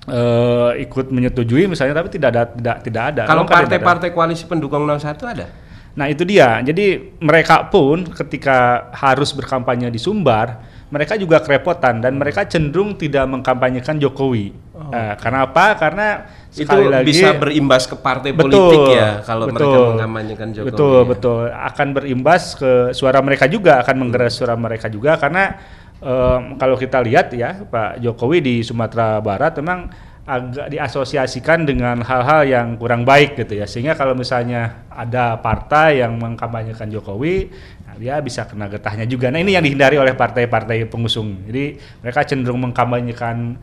uh, 0.09 0.73
ikut 0.81 1.13
menyetujui 1.13 1.69
misalnya 1.69 2.01
tapi 2.01 2.09
tidak 2.09 2.29
ada 2.33 2.43
tidak 2.49 2.77
tidak 2.89 3.03
ada. 3.13 3.23
Kalau 3.29 3.45
partai-partai 3.45 4.09
koalisi 4.17 4.49
pendukung 4.49 4.89
01 4.89 5.05
ada? 5.29 5.47
Nah, 5.93 6.09
itu 6.09 6.25
dia. 6.25 6.65
Jadi 6.65 7.13
mereka 7.21 7.69
pun 7.69 8.09
ketika 8.09 8.89
harus 8.97 9.29
berkampanye 9.37 9.93
di 9.93 10.01
Sumbar, 10.01 10.57
mereka 10.93 11.17
juga 11.17 11.41
kerepotan 11.41 12.05
dan 12.05 12.21
mereka 12.21 12.45
cenderung 12.45 12.93
tidak 13.01 13.25
mengkampanyekan 13.25 13.97
Jokowi. 13.97 14.53
Oh. 14.77 14.93
Uh, 14.93 15.17
karena 15.17 15.49
apa? 15.49 15.67
Karena 15.81 16.07
sekali 16.53 16.85
itu 16.85 16.93
lagi 16.93 17.07
bisa 17.09 17.29
berimbas 17.33 17.89
ke 17.89 17.97
partai 17.97 18.37
betul, 18.37 18.53
politik 18.53 19.01
ya 19.01 19.25
kalau 19.25 19.49
betul, 19.49 19.57
mereka 19.57 19.79
mengamanyakan 19.97 20.49
Jokowi. 20.53 20.69
Betul, 20.69 21.01
ya. 21.01 21.09
betul. 21.09 21.43
Akan 21.49 21.89
berimbas 21.97 22.43
ke 22.61 22.73
suara 22.93 23.25
mereka 23.25 23.49
juga, 23.49 23.81
akan 23.81 23.97
menggerak 24.05 24.29
suara 24.29 24.53
mereka 24.53 24.93
juga 24.93 25.17
karena 25.17 25.57
um, 26.05 26.61
kalau 26.61 26.77
kita 26.77 27.01
lihat 27.01 27.33
ya 27.33 27.65
Pak 27.65 28.05
Jokowi 28.05 28.39
di 28.45 28.55
Sumatera 28.61 29.17
Barat 29.25 29.57
memang 29.65 29.89
agak 30.23 30.71
diasosiasikan 30.71 31.67
dengan 31.67 31.99
hal-hal 32.07 32.47
yang 32.47 32.67
kurang 32.79 33.03
baik 33.03 33.35
gitu 33.35 33.59
ya. 33.59 33.67
Sehingga 33.67 33.99
kalau 33.99 34.15
misalnya 34.15 34.87
ada 34.87 35.39
partai 35.43 36.03
yang 36.05 36.15
mengkampanyekan 36.19 36.87
Jokowi 36.91 37.51
nah 37.83 37.99
dia 37.99 38.17
bisa 38.23 38.47
kena 38.47 38.71
getahnya 38.71 39.05
juga. 39.05 39.29
Nah 39.29 39.43
ini 39.43 39.53
yang 39.59 39.67
dihindari 39.67 39.99
oleh 39.99 40.15
partai-partai 40.15 40.87
pengusung. 40.89 41.45
Jadi 41.51 41.77
mereka 42.01 42.25
cenderung 42.25 42.63
mengkampanyekan 42.65 43.59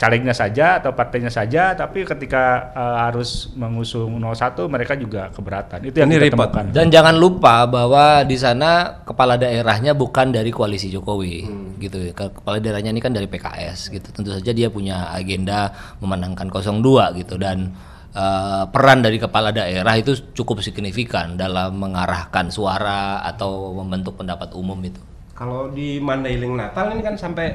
calegnya 0.00 0.32
saja 0.32 0.80
atau 0.80 0.96
partainya 0.96 1.28
saja 1.28 1.76
tapi 1.76 2.08
ketika 2.08 2.72
uh, 2.72 3.04
harus 3.04 3.52
mengusung 3.52 4.16
01 4.16 4.32
mereka 4.64 4.96
juga 4.96 5.28
keberatan 5.28 5.84
itu 5.84 6.00
yang 6.00 6.08
Ini 6.08 6.16
kita 6.16 6.24
repot. 6.32 6.48
temukan 6.48 6.64
Dan 6.72 6.86
jangan 6.88 7.20
lupa 7.20 7.68
bahwa 7.68 8.24
di 8.24 8.32
sana 8.34 9.04
kepala 9.04 9.36
daerahnya 9.36 9.92
bukan 9.92 10.32
dari 10.32 10.48
koalisi 10.48 10.88
Jokowi, 10.88 11.44
gitu. 11.76 12.00
ya. 12.00 12.16
Ke- 12.16 12.32
Kepala 12.32 12.56
daerahnya 12.56 12.90
ini 12.90 12.98
kan 12.98 13.12
dari 13.12 13.28
PKS, 13.28 13.92
gitu. 13.92 14.08
Tentu 14.08 14.32
saja 14.32 14.56
dia 14.56 14.72
punya 14.72 15.12
agenda 15.12 15.68
memenangkan 16.00 16.48
02 16.48 17.20
gitu 17.20 17.36
dan 17.36 17.68
eh, 18.10 18.64
peran 18.72 19.04
dari 19.04 19.20
kepala 19.20 19.52
daerah 19.52 20.00
itu 20.00 20.16
cukup 20.32 20.64
signifikan 20.64 21.36
dalam 21.36 21.76
mengarahkan 21.76 22.48
suara 22.48 23.20
atau 23.20 23.76
membentuk 23.76 24.16
pendapat 24.16 24.56
umum 24.56 24.80
itu. 24.80 24.96
Kalau 25.36 25.68
di 25.68 26.00
Mandailing 26.00 26.56
Natal 26.56 26.88
ini 26.90 27.04
kan 27.04 27.20
sampai 27.20 27.52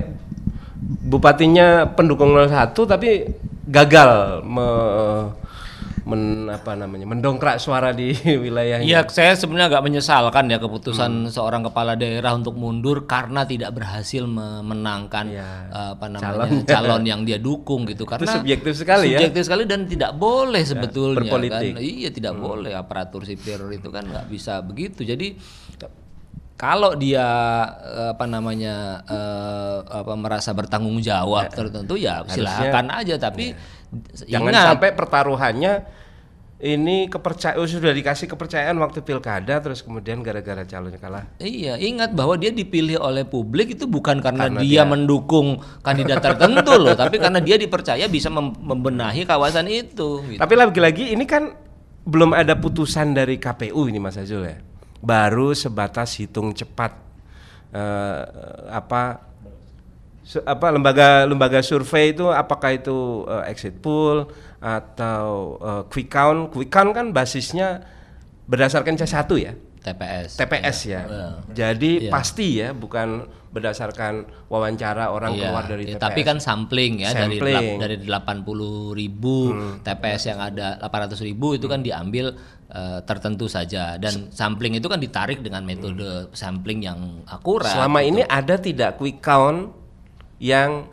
bupatinya 0.85 1.67
pendukung 1.89 2.31
01 2.31 2.49
tapi 2.85 3.25
gagal 3.65 4.11
me, 4.41 4.67
men- 6.05 6.45
apa 6.45 6.77
namanya 6.77 7.03
mendongkrak 7.03 7.57
suara 7.57 7.89
di 7.89 8.13
wilayahnya. 8.43 8.85
Iya, 8.85 8.99
saya 9.07 9.33
sebenarnya 9.33 9.73
agak 9.73 9.83
menyesalkan 9.83 10.45
ya 10.45 10.61
keputusan 10.61 11.27
seorang 11.27 11.65
kepala 11.65 11.97
daerah 11.97 12.31
untuk 12.31 12.53
mundur 12.53 13.03
karena 13.03 13.41
tidak 13.43 13.73
berhasil 13.73 14.21
memenangkan 14.23 15.25
Iya. 15.25 15.49
eh, 15.67 15.89
apa 15.97 16.05
namanya 16.05 16.45
Calon. 16.45 16.49
calon, 16.69 17.03
yang 17.03 17.21
dia 17.25 17.41
dukung 17.41 17.83
gitu 17.83 18.05
karena 18.05 18.29
subjektif 18.31 18.77
sekali 18.77 19.09
ya. 19.09 19.17
subjektif 19.17 19.41
sekali 19.43 19.63
dan 19.65 19.89
tidak 19.89 20.13
boleh 20.13 20.61
sebetulnya 20.61 21.17
berpolitik. 21.19 21.73
kan. 21.73 21.81
Iya, 21.81 22.09
tidak 22.13 22.33
boleh 22.37 22.71
aparatur 22.71 23.25
sipil 23.25 23.65
itu 23.69 23.89
kan 23.89 24.05
nggak 24.05 24.29
bisa 24.29 24.61
begitu. 24.61 25.01
Jadi 25.01 25.33
kalau 26.55 26.95
dia 26.95 27.23
eh, 27.83 28.09
apa 28.11 28.25
namanya 28.25 29.03
eh, 29.03 29.77
apa 29.85 30.13
merasa 30.15 30.55
bertanggung 30.55 30.99
jawab 30.99 31.51
tertentu 31.51 31.95
ya 31.95 32.23
silakan 32.25 32.91
aja 32.91 33.15
tapi 33.15 33.51
Jangan 34.27 34.51
ingat 34.51 34.63
sampai 34.75 34.89
pertaruhannya 34.91 35.73
ini 36.55 37.11
kepercayaan 37.11 37.67
sudah 37.67 37.91
dikasih 37.91 38.31
kepercayaan 38.31 38.79
waktu 38.79 39.03
pilkada 39.03 39.59
terus 39.59 39.83
kemudian 39.83 40.23
gara-gara 40.23 40.63
calonnya 40.63 40.95
kalah. 40.97 41.27
Iya, 41.37 41.75
ingat 41.75 42.15
bahwa 42.15 42.39
dia 42.39 42.47
dipilih 42.49 42.95
oleh 42.97 43.27
publik 43.27 43.75
itu 43.75 43.83
bukan 43.85 44.23
karena, 44.23 44.47
Karena 44.47 44.59
dia, 44.63 44.81
dia- 44.81 44.87
mendukung 44.87 45.59
kandidat 45.83 46.23
tertentu 46.23 46.79
loh, 46.79 46.95
tapi 47.01 47.19
karena 47.19 47.43
dia 47.43 47.59
dipercaya 47.59 48.07
bisa 48.07 48.31
mem- 48.31 48.55
membenahi 48.55 49.27
kawasan 49.27 49.67
itu. 49.67 50.23
gitu. 50.25 50.39
Tapi 50.39 50.53
lagi-lagi 50.55 51.11
ini 51.11 51.27
kan 51.27 51.59
belum 52.07 52.31
ada 52.31 52.55
putusan 52.55 53.11
dari 53.11 53.35
KPU 53.35 53.87
ini 53.87 53.99
Mas 53.99 54.15
Azul 54.15 54.47
ya. 54.47 54.55
Baru 54.97 55.51
sebatas 55.51 56.15
hitung 56.15 56.51
cepat 56.51 56.95
eh, 57.69 58.21
apa 58.69 59.21
su- 60.21 60.41
apa 60.41 60.67
lembaga 60.69 61.23
lembaga 61.23 61.59
survei 61.59 62.09
itu 62.09 62.25
apakah 62.27 62.73
itu 62.73 62.97
eh, 63.25 63.49
exit 63.49 63.77
poll 63.77 64.25
atau 64.59 65.27
eh, 65.57 65.83
quick 65.87 66.07
count. 66.07 66.49
Quick 66.49 66.69
count 66.69 66.91
kan 66.91 67.11
basisnya 67.11 67.83
berdasarkan 68.45 68.95
C1 68.95 69.13
ya. 69.37 69.53
TPS. 69.79 70.29
TPS 70.35 70.77
ya. 70.87 71.01
Jadi 71.47 72.09
pasti 72.09 72.57
ya 72.57 72.73
bukan 72.73 73.21
berdasarkan 73.53 74.13
wawancara 74.49 75.07
orang 75.07 75.31
Iya, 75.31 75.41
keluar 75.45 75.63
dari 75.63 75.83
iya, 75.85 75.95
TPS. 75.95 76.03
tapi 76.03 76.21
kan 76.23 76.37
sampling 76.39 76.93
ya 76.99 77.13
dari 77.13 77.37
Sampling. 77.37 77.77
delap- 77.77 77.79
dari 77.79 77.95
80 78.01 78.51
ribu 78.91 79.37
TPS 79.79 80.21
yang 80.27 80.39
ada 80.41 80.75
800 80.81 81.21
ribu 81.21 81.53
itu 81.53 81.63
kan 81.65 81.79
diambil 81.79 82.33
eh, 82.69 82.99
tertentu 83.05 83.45
saja 83.45 83.97
dan 84.01 84.33
sampling 84.33 84.77
itu 84.77 84.87
kan 84.89 84.97
ditarik 84.97 85.41
dengan 85.45 85.61
metode 85.61 86.29
sampling 86.33 86.81
yang 86.85 87.21
akurat. 87.29 87.73
Selama 87.73 88.01
ini 88.01 88.21
ada 88.25 88.57
tidak 88.57 88.97
quick 88.97 89.21
count 89.21 89.73
yang 90.41 90.89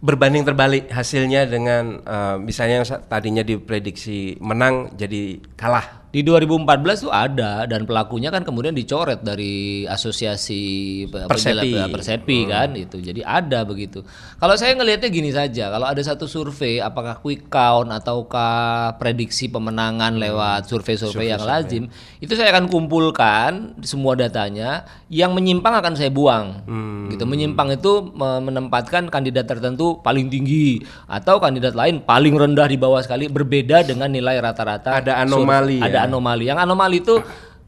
berbanding 0.00 0.48
terbalik 0.48 0.88
hasilnya 0.88 1.44
dengan 1.44 2.00
eh, 2.00 2.36
misalnya 2.40 2.82
yang 2.82 2.88
tadinya 3.06 3.44
diprediksi 3.44 4.40
menang 4.40 4.96
jadi 4.96 5.40
kalah. 5.54 5.99
Di 6.10 6.26
2014 6.26 7.06
tuh 7.06 7.12
ada 7.14 7.70
dan 7.70 7.86
pelakunya 7.86 8.28
kan 8.28 8.42
kemudian 8.42 8.74
dicoret 8.74 9.22
dari 9.22 9.86
asosiasi 9.86 10.62
pe- 11.06 11.30
Persepi. 11.30 11.70
Persepi 11.86 12.38
kan 12.44 12.68
itu. 12.74 12.98
Jadi 12.98 13.22
ada 13.22 13.62
begitu. 13.62 14.02
Kalau 14.36 14.58
saya 14.58 14.74
ngelihatnya 14.74 15.06
gini 15.06 15.30
saja, 15.30 15.70
kalau 15.70 15.86
ada 15.86 16.02
satu 16.02 16.26
survei 16.26 16.82
apakah 16.82 17.22
quick 17.22 17.46
count 17.46 17.88
ataukah 17.88 18.98
prediksi 18.98 19.46
pemenangan 19.46 20.18
lewat 20.18 20.66
survei-survei 20.66 21.30
yang 21.30 21.46
lazim, 21.46 21.86
itu 22.18 22.32
saya 22.34 22.50
akan 22.50 22.66
kumpulkan 22.66 23.50
semua 23.80 24.18
datanya, 24.18 24.82
yang 25.06 25.30
menyimpang 25.30 25.78
akan 25.78 25.94
saya 25.94 26.10
buang. 26.10 26.66
Gitu. 27.06 27.22
Menyimpang 27.22 27.70
itu 27.70 28.10
me- 28.10 28.42
menempatkan 28.42 29.06
kandidat 29.06 29.46
tertentu 29.46 29.98
paling 30.00 30.26
tinggi 30.26 30.82
atau 31.06 31.38
kandidat 31.38 31.74
lain 31.74 32.02
paling 32.02 32.34
rendah 32.34 32.66
di 32.66 32.74
bawah 32.74 32.98
sekali 32.98 33.26
berbeda 33.26 33.82
dengan 33.82 34.10
nilai 34.10 34.38
rata-rata 34.38 34.98
Ada 34.98 35.22
anomali 35.22 35.78
ya? 35.78 35.86
Ada 35.86 35.98
anomali. 36.06 36.44
Yang 36.48 36.58
anomali 36.64 36.96
itu 37.02 37.14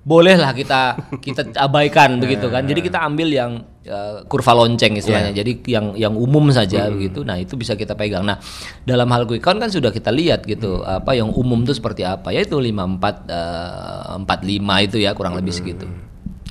bolehlah 0.02 0.50
kita 0.50 0.98
kita 1.22 1.54
abaikan 1.58 2.16
begitu 2.22 2.50
kan. 2.50 2.66
Jadi 2.66 2.80
kita 2.82 3.02
ambil 3.06 3.28
yang 3.30 3.62
eh, 3.86 4.26
kurva 4.26 4.52
lonceng 4.58 4.98
istilahnya. 4.98 5.30
Jadi 5.30 5.62
yang 5.70 5.94
yang 5.94 6.14
umum 6.18 6.50
saja 6.50 6.90
begitu. 6.90 7.22
Nah, 7.22 7.38
itu 7.38 7.54
bisa 7.54 7.78
kita 7.78 7.94
pegang. 7.94 8.26
Nah, 8.26 8.38
dalam 8.82 9.06
hal 9.14 9.24
quick 9.24 9.42
count 9.42 9.62
kan 9.62 9.70
sudah 9.70 9.94
kita 9.94 10.10
lihat 10.10 10.42
gitu 10.44 10.82
apa 10.82 11.14
yang 11.14 11.30
umum 11.30 11.62
itu 11.62 11.74
seperti 11.78 12.02
apa. 12.02 12.34
Yaitu 12.34 12.58
54 12.58 13.30
eh, 13.30 14.22
45 14.26 14.86
itu 14.90 14.96
ya 15.02 15.14
kurang 15.14 15.38
lebih 15.38 15.54
segitu. 15.54 15.86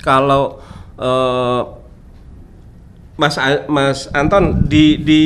Kalau 0.00 0.58
eh, 0.96 1.62
Mas 3.20 3.36
Mas 3.68 4.08
Anton 4.16 4.66
di 4.66 4.96
di 4.98 5.22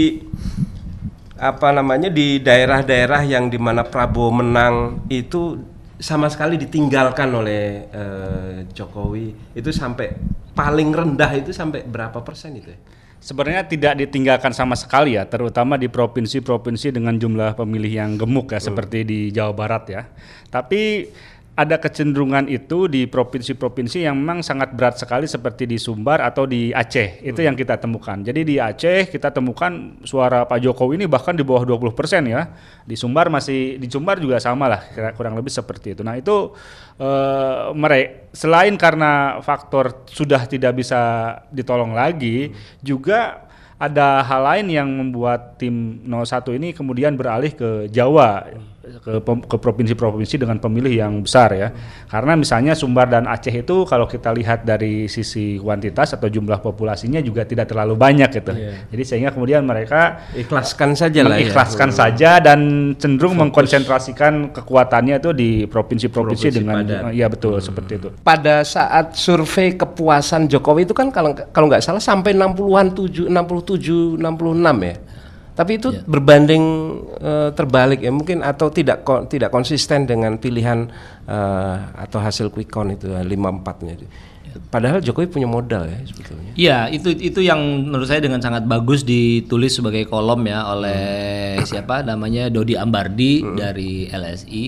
apa 1.37 1.69
namanya 1.69 2.09
di 2.09 2.41
daerah-daerah 2.41 3.23
yang 3.29 3.53
di 3.53 3.61
mana 3.61 3.85
Prabowo 3.85 4.41
menang 4.41 5.05
itu 5.13 5.61
sama 5.97 6.29
sekali 6.29 6.61
ditinggalkan 6.61 7.33
oleh 7.33 7.89
eh, 7.89 8.57
Jokowi 8.73 9.57
itu 9.57 9.71
sampai 9.73 10.13
paling 10.53 10.93
rendah 10.93 11.33
itu 11.37 11.53
sampai 11.53 11.85
berapa 11.85 12.21
persen 12.21 12.57
itu? 12.57 12.73
ya? 12.73 12.79
Sebenarnya 13.17 13.65
tidak 13.67 13.95
ditinggalkan 13.99 14.53
sama 14.53 14.77
sekali 14.77 15.17
ya, 15.17 15.27
terutama 15.27 15.75
di 15.81 15.89
provinsi-provinsi 15.89 16.95
dengan 16.95 17.17
jumlah 17.17 17.57
pemilih 17.59 17.91
yang 17.91 18.11
gemuk 18.15 18.53
ya, 18.55 18.61
seperti 18.61 19.03
di 19.03 19.21
Jawa 19.33 19.57
Barat 19.57 19.85
ya. 19.89 20.03
Tapi 20.53 21.11
ada 21.57 21.81
kecenderungan 21.81 22.53
itu 22.53 22.85
di 22.85 23.09
provinsi-provinsi 23.09 24.05
yang 24.05 24.21
memang 24.21 24.45
sangat 24.45 24.77
berat 24.77 25.01
sekali 25.01 25.25
seperti 25.25 25.65
di 25.65 25.81
Sumbar 25.81 26.21
atau 26.21 26.45
di 26.45 26.69
Aceh. 26.69 27.25
Itu 27.25 27.41
yang 27.41 27.57
kita 27.57 27.81
temukan. 27.81 28.21
Jadi 28.21 28.45
di 28.45 28.61
Aceh 28.61 29.09
kita 29.09 29.33
temukan 29.33 29.97
suara 30.05 30.45
Pak 30.45 30.61
Jokowi 30.61 31.01
ini 31.01 31.09
bahkan 31.09 31.33
di 31.33 31.41
bawah 31.41 31.65
20% 31.65 31.97
ya. 32.29 32.53
Di 32.85 32.93
Sumbar 32.93 33.33
masih 33.33 33.81
di 33.81 33.89
Sumbar 33.89 34.21
juga 34.21 34.37
sama 34.37 34.69
lah 34.69 34.85
kurang 35.17 35.33
lebih 35.33 35.49
seperti 35.49 35.97
itu. 35.97 36.05
Nah, 36.05 36.21
itu 36.21 36.53
eh 37.01 37.73
mereka 37.73 38.29
selain 38.37 38.77
karena 38.77 39.41
faktor 39.41 40.05
sudah 40.13 40.45
tidak 40.45 40.77
bisa 40.77 41.33
ditolong 41.49 41.97
lagi 41.97 42.53
juga 42.85 43.49
ada 43.77 44.25
hal 44.25 44.41
lain 44.45 44.67
yang 44.73 44.89
membuat 44.89 45.61
tim 45.61 46.01
01 46.05 46.57
ini 46.57 46.73
kemudian 46.73 47.13
beralih 47.17 47.53
ke 47.53 47.93
Jawa 47.93 48.49
ke 49.03 49.19
ke 49.23 49.57
provinsi-provinsi 49.59 50.39
dengan 50.39 50.63
pemilih 50.63 50.95
yang 50.95 51.13
besar 51.27 51.51
ya. 51.55 51.69
Karena 52.07 52.39
misalnya 52.39 52.79
Sumbar 52.79 53.11
dan 53.11 53.27
Aceh 53.27 53.51
itu 53.51 53.83
kalau 53.83 54.07
kita 54.07 54.31
lihat 54.31 54.63
dari 54.63 55.11
sisi 55.11 55.59
kuantitas 55.59 56.15
atau 56.15 56.31
jumlah 56.31 56.63
populasinya 56.63 57.19
juga 57.19 57.43
tidak 57.43 57.67
terlalu 57.71 57.99
banyak 57.99 58.31
gitu. 58.31 58.53
Jadi 58.95 59.03
sehingga 59.03 59.35
kemudian 59.35 59.67
mereka 59.67 60.23
Ikhlaskan 60.35 60.95
saja 60.95 61.27
lah 61.27 61.35
ya. 61.35 61.51
mengikhlaskan 61.51 61.91
saja 61.91 62.31
dan 62.39 62.93
cenderung 62.95 63.35
mengkonsentrasikan 63.43 64.55
kekuatannya 64.55 65.19
itu 65.19 65.31
di 65.35 65.51
provinsi-provinsi 65.67 66.47
Provinsi 66.47 66.59
dengan 66.63 66.87
padat. 66.87 67.13
iya 67.13 67.27
betul 67.27 67.59
seperti 67.59 67.93
itu. 67.99 68.09
pada 68.23 68.63
saat 68.63 69.19
survei 69.19 69.75
kepuasan 69.75 70.47
Jokowi 70.47 70.87
itu 70.87 70.95
kan 70.95 71.11
kalau 71.11 71.35
kalau 71.51 71.67
nggak 71.67 71.83
salah 71.83 72.03
sampai 72.03 72.35
60-an 72.35 72.95
7 72.95 73.27
67 73.31 74.21
66 74.23 74.87
ya. 74.87 74.95
Tapi 75.57 75.81
itu 75.81 75.89
berbanding 76.05 76.65
eh, 77.17 77.49
terbalik 77.51 78.05
ya 78.05 78.13
mungkin 78.13 78.45
atau 78.45 78.69
tidak 78.69 79.03
ko- 79.03 79.25
tidak 79.25 79.49
konsisten 79.49 80.05
dengan 80.05 80.37
pilihan 80.37 80.93
eh, 81.25 81.75
atau 81.97 82.21
hasil 82.21 82.53
quick 82.53 82.69
count 82.69 82.93
itu 82.93 83.09
54-nya 83.09 83.93
itu. 83.97 84.07
Padahal 84.57 85.01
Jokowi 85.01 85.29
punya 85.29 85.45
modal 85.45 85.85
ya 85.85 86.01
sebetulnya. 86.05 86.53
Iya, 86.57 86.79
itu 86.89 87.13
itu 87.13 87.41
yang 87.41 87.61
menurut 87.89 88.09
saya 88.09 88.21
dengan 88.21 88.41
sangat 88.41 88.65
bagus 88.65 89.01
ditulis 89.01 89.73
sebagai 89.73 90.05
kolom 90.05 90.45
ya 90.45 90.65
oleh 90.67 91.01
siapa 91.63 92.01
namanya 92.01 92.49
Dodi 92.49 92.73
Ambardi 92.73 93.45
dari 93.53 94.09
LSI. 94.09 94.65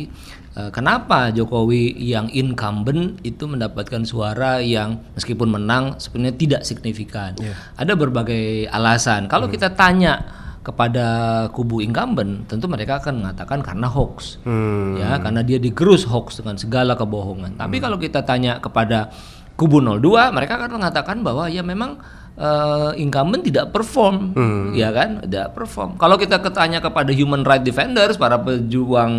Eh, 0.59 0.71
Kenapa 0.73 1.33
Jokowi 1.33 1.97
yang 2.00 2.28
incumbent 2.28 3.16
itu 3.23 3.45
mendapatkan 3.45 4.04
suara 4.04 4.61
yang 4.61 5.00
meskipun 5.12 5.49
menang 5.49 5.97
sebenarnya 5.97 6.37
tidak 6.37 6.62
signifikan? 6.64 7.33
Ada 7.73 7.92
berbagai 7.92 8.68
alasan. 8.68 9.25
Kalau 9.25 9.49
kita 9.49 9.73
tanya 9.73 10.21
kepada 10.62 11.07
kubu 11.55 11.81
incumbent 11.81 12.45
tentu 12.50 12.69
mereka 12.69 13.00
akan 13.00 13.25
mengatakan 13.25 13.65
karena 13.65 13.88
hoax. 13.88 14.43
Hmm. 14.45 14.99
ya 14.99 15.17
karena 15.23 15.41
dia 15.41 15.57
digerus 15.57 16.05
hoax 16.05 16.43
dengan 16.43 16.59
segala 16.61 16.99
kebohongan. 16.99 17.57
Tapi 17.57 17.81
kalau 17.81 17.97
kita 17.97 18.27
tanya 18.27 18.61
kepada 18.61 19.09
kubu 19.59 19.83
02 19.83 20.31
mereka 20.31 20.61
akan 20.62 20.71
mengatakan 20.79 21.17
bahwa 21.27 21.50
ya 21.50 21.67
memang 21.67 21.99
eh, 22.38 22.91
incumbent 23.03 23.43
tidak 23.43 23.75
perform. 23.75 24.33
Ya 24.73 24.95
kan? 24.95 25.27
Tidak 25.27 25.53
perform. 25.53 25.99
Kalau 25.99 26.15
kita 26.15 26.38
ketanya 26.38 26.79
kepada 26.79 27.11
human 27.11 27.43
right 27.43 27.62
defenders 27.67 28.15
para 28.15 28.38
pejuang 28.38 29.12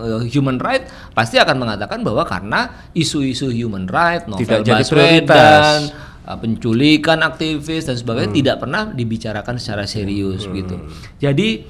eh, 0.00 0.22
human 0.32 0.56
right 0.56 0.88
pasti 1.12 1.36
akan 1.36 1.60
mengatakan 1.60 2.00
bahwa 2.00 2.24
karena 2.24 2.88
isu-isu 2.96 3.52
human 3.52 3.84
right 3.86 4.24
novel 4.24 4.40
Tidak 4.40 4.60
jadi 4.64 4.82
Baswedan 4.82 5.28
prioritas. 5.28 6.12
Uh, 6.26 6.38
penculikan 6.40 7.20
aktivis 7.22 7.86
dan 7.88 7.96
sebagainya 7.96 8.32
tidak 8.32 8.56
pernah 8.64 8.90
dibicarakan 8.90 9.56
secara 9.60 9.84
serius 9.84 10.48
gitu. 10.48 10.76
Jadi 11.20 11.64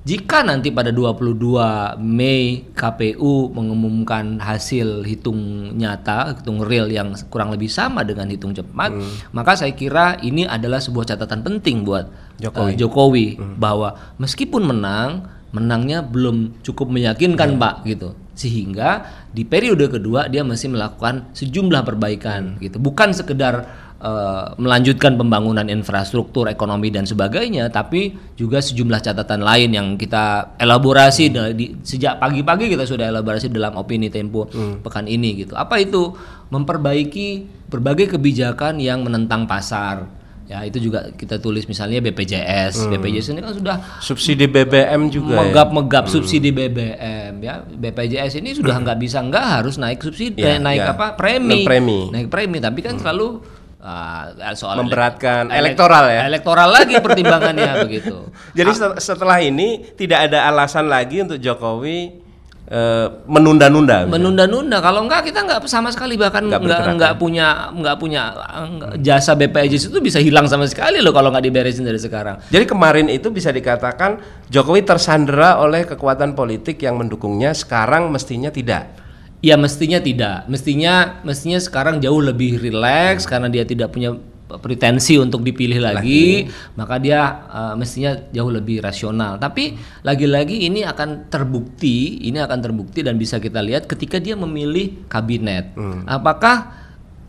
jika 0.00 0.40
nanti 0.40 0.72
pada 0.72 0.88
22 0.88 2.00
Mei 2.00 2.64
KPU 2.72 3.52
mengumumkan 3.52 4.40
hasil 4.40 5.04
hitung 5.04 5.72
nyata, 5.76 6.40
hitung 6.40 6.64
real 6.64 6.88
yang 6.88 7.12
kurang 7.28 7.52
lebih 7.52 7.68
sama 7.68 8.00
dengan 8.00 8.32
hitung 8.32 8.56
cepat, 8.56 8.96
maka 9.36 9.60
saya 9.60 9.76
kira 9.76 10.16
ini 10.24 10.48
adalah 10.48 10.80
sebuah 10.80 11.04
catatan 11.04 11.44
penting 11.44 11.84
buat 11.84 12.08
Jokowi. 12.40 12.72
uh, 12.72 12.76
Jokowi 12.80 13.26
bahwa 13.60 14.16
meskipun 14.16 14.72
menang, 14.72 15.28
menangnya 15.52 16.00
belum 16.00 16.64
cukup 16.64 16.88
meyakinkan 16.88 17.60
Pak 17.60 17.84
gitu. 17.84 18.16
Sehingga 18.32 19.04
di 19.36 19.44
periode 19.44 19.84
kedua 19.92 20.32
dia 20.32 20.40
masih 20.40 20.72
melakukan 20.72 21.28
sejumlah 21.36 21.84
perbaikan 21.84 22.56
gitu. 22.56 22.80
Bukan 22.80 23.12
sekedar 23.12 23.68
eh, 24.00 24.46
melanjutkan 24.56 25.14
pembangunan 25.14 25.64
infrastruktur, 25.66 26.46
ekonomi 26.46 26.88
dan 26.88 27.04
sebagainya, 27.04 27.68
tapi 27.68 28.08
juga 28.34 28.58
sejumlah 28.58 28.96
catatan 28.98 29.40
lain 29.40 29.70
yang 29.70 29.86
kita 29.94 30.56
elaborasi 30.56 31.24
da- 31.28 31.50
di, 31.50 31.76
sejak 31.78 32.16
pagi-pagi 32.16 32.66
kita 32.66 32.82
sudah 32.82 33.06
elaborasi 33.06 33.46
dalam 33.48 33.74
opini 33.74 34.08
Tempo 34.08 34.48
pekan 34.80 35.04
ini 35.04 35.36
gitu. 35.38 35.52
Apa 35.52 35.76
itu? 35.78 36.16
Memperbaiki 36.50 37.28
berbagai 37.66 38.10
kebijakan 38.10 38.76
yang 38.76 39.00
menentang 39.00 39.44
pasar. 39.44 40.06
Ya, 40.44 40.60
itu 40.62 40.82
juga 40.82 41.10
kita 41.10 41.38
tulis 41.38 41.62
misalnya 41.64 42.02
BPJS. 42.02 42.90
BPJS 42.90 43.30
ini 43.30 43.38
kan 43.38 43.54
sudah 43.54 43.76
Subsidi 43.98 44.44
BBM 44.44 45.06
juga 45.06 45.38
ya? 45.38 45.46
megap-megap 45.46 46.04
subsidi 46.04 46.50
BBM 46.50 47.38
ya 47.38 47.62
BPJS 47.62 48.34
ini 48.36 48.50
sudah 48.52 48.74
nggak 48.76 48.98
bisa 48.98 49.22
nggak 49.22 49.44
harus 49.46 49.78
naik 49.78 50.02
subsidi 50.02 50.42
Ya, 50.42 50.58
naik 50.58 50.82
ya. 50.82 50.90
apa 50.90 51.14
premi 51.14 51.54
Naik 51.54 51.64
premi. 51.64 51.98
naik 52.10 52.28
premi 52.28 52.58
tapi 52.58 52.82
kan 52.82 52.98
selalu 52.98 53.38
ah, 53.80 54.24
soal 54.52 54.78
Memberatkan 54.78 55.48
elek- 55.48 55.74
elektoral 55.74 56.04
ya? 56.06 56.20
elektoral 56.24 56.68
lagi 56.68 56.94
pertimbangannya 56.96 57.72
begitu 57.84 58.28
Jadi 58.52 58.70
set- 58.70 58.98
setelah 58.98 59.38
ini 59.38 59.82
tidak 59.94 60.28
ada 60.28 60.46
alasan 60.46 60.86
lagi 60.86 61.20
untuk 61.20 61.36
Jokowi 61.36 62.20
eh, 62.66 63.06
menunda-nunda. 63.26 64.06
menunda-nunda 64.06 64.78
kalau 64.78 65.02
enggak 65.02 65.26
kita 65.26 65.42
nggak 65.42 65.64
sama 65.64 65.88
sekali 65.88 66.14
bahkan 66.14 66.44
Nggak 66.44 66.60
nggak 66.60 66.62
bergerak, 66.78 66.94
nggak 66.94 67.14
punya 67.16 67.46
nggak 67.72 67.96
punya 67.96 68.22
nggak- 68.68 68.94
jasa 69.00 69.32
BPJS 69.34 69.88
itu 69.88 69.98
bisa 69.98 70.18
hilang 70.18 70.44
sama 70.44 70.64
sekali 70.64 71.00
loh 71.00 71.10
kalau 71.10 71.30
nggak 71.30 71.42
diberesin 71.42 71.82
dari 71.82 71.98
sekarang 71.98 72.38
Jadi 72.46 72.64
kemarin 72.64 73.08
itu 73.08 73.26
bisa 73.28 73.50
dikatakan 73.50 74.22
Jokowi 74.46 74.84
tersandera 74.84 75.56
oleh 75.56 75.82
kekuatan 75.84 76.34
politik 76.34 76.78
yang 76.78 76.94
mendukungnya, 76.94 77.50
sekarang 77.52 78.06
mestinya 78.06 78.50
tidak. 78.50 78.99
Ya 79.40 79.56
mestinya 79.56 79.96
tidak. 80.00 80.44
Mestinya 80.52 81.24
mestinya 81.24 81.56
sekarang 81.56 82.04
jauh 82.04 82.20
lebih 82.20 82.60
rileks 82.60 83.24
karena 83.24 83.48
dia 83.48 83.64
tidak 83.64 83.92
punya 83.92 84.12
pretensi 84.58 85.14
untuk 85.14 85.46
dipilih 85.46 85.78
lagi, 85.78 86.50
maka 86.74 86.98
dia 86.98 87.46
uh, 87.46 87.74
mestinya 87.78 88.18
jauh 88.34 88.50
lebih 88.50 88.82
rasional. 88.82 89.38
Tapi 89.38 89.78
lagi-lagi 90.02 90.66
ini 90.66 90.82
akan 90.82 91.30
terbukti, 91.30 92.26
ini 92.26 92.42
akan 92.42 92.58
terbukti 92.58 93.06
dan 93.06 93.14
bisa 93.14 93.38
kita 93.38 93.62
lihat 93.62 93.86
ketika 93.86 94.18
dia 94.18 94.34
memilih 94.34 95.06
kabinet. 95.06 95.70
Apakah 96.10 96.74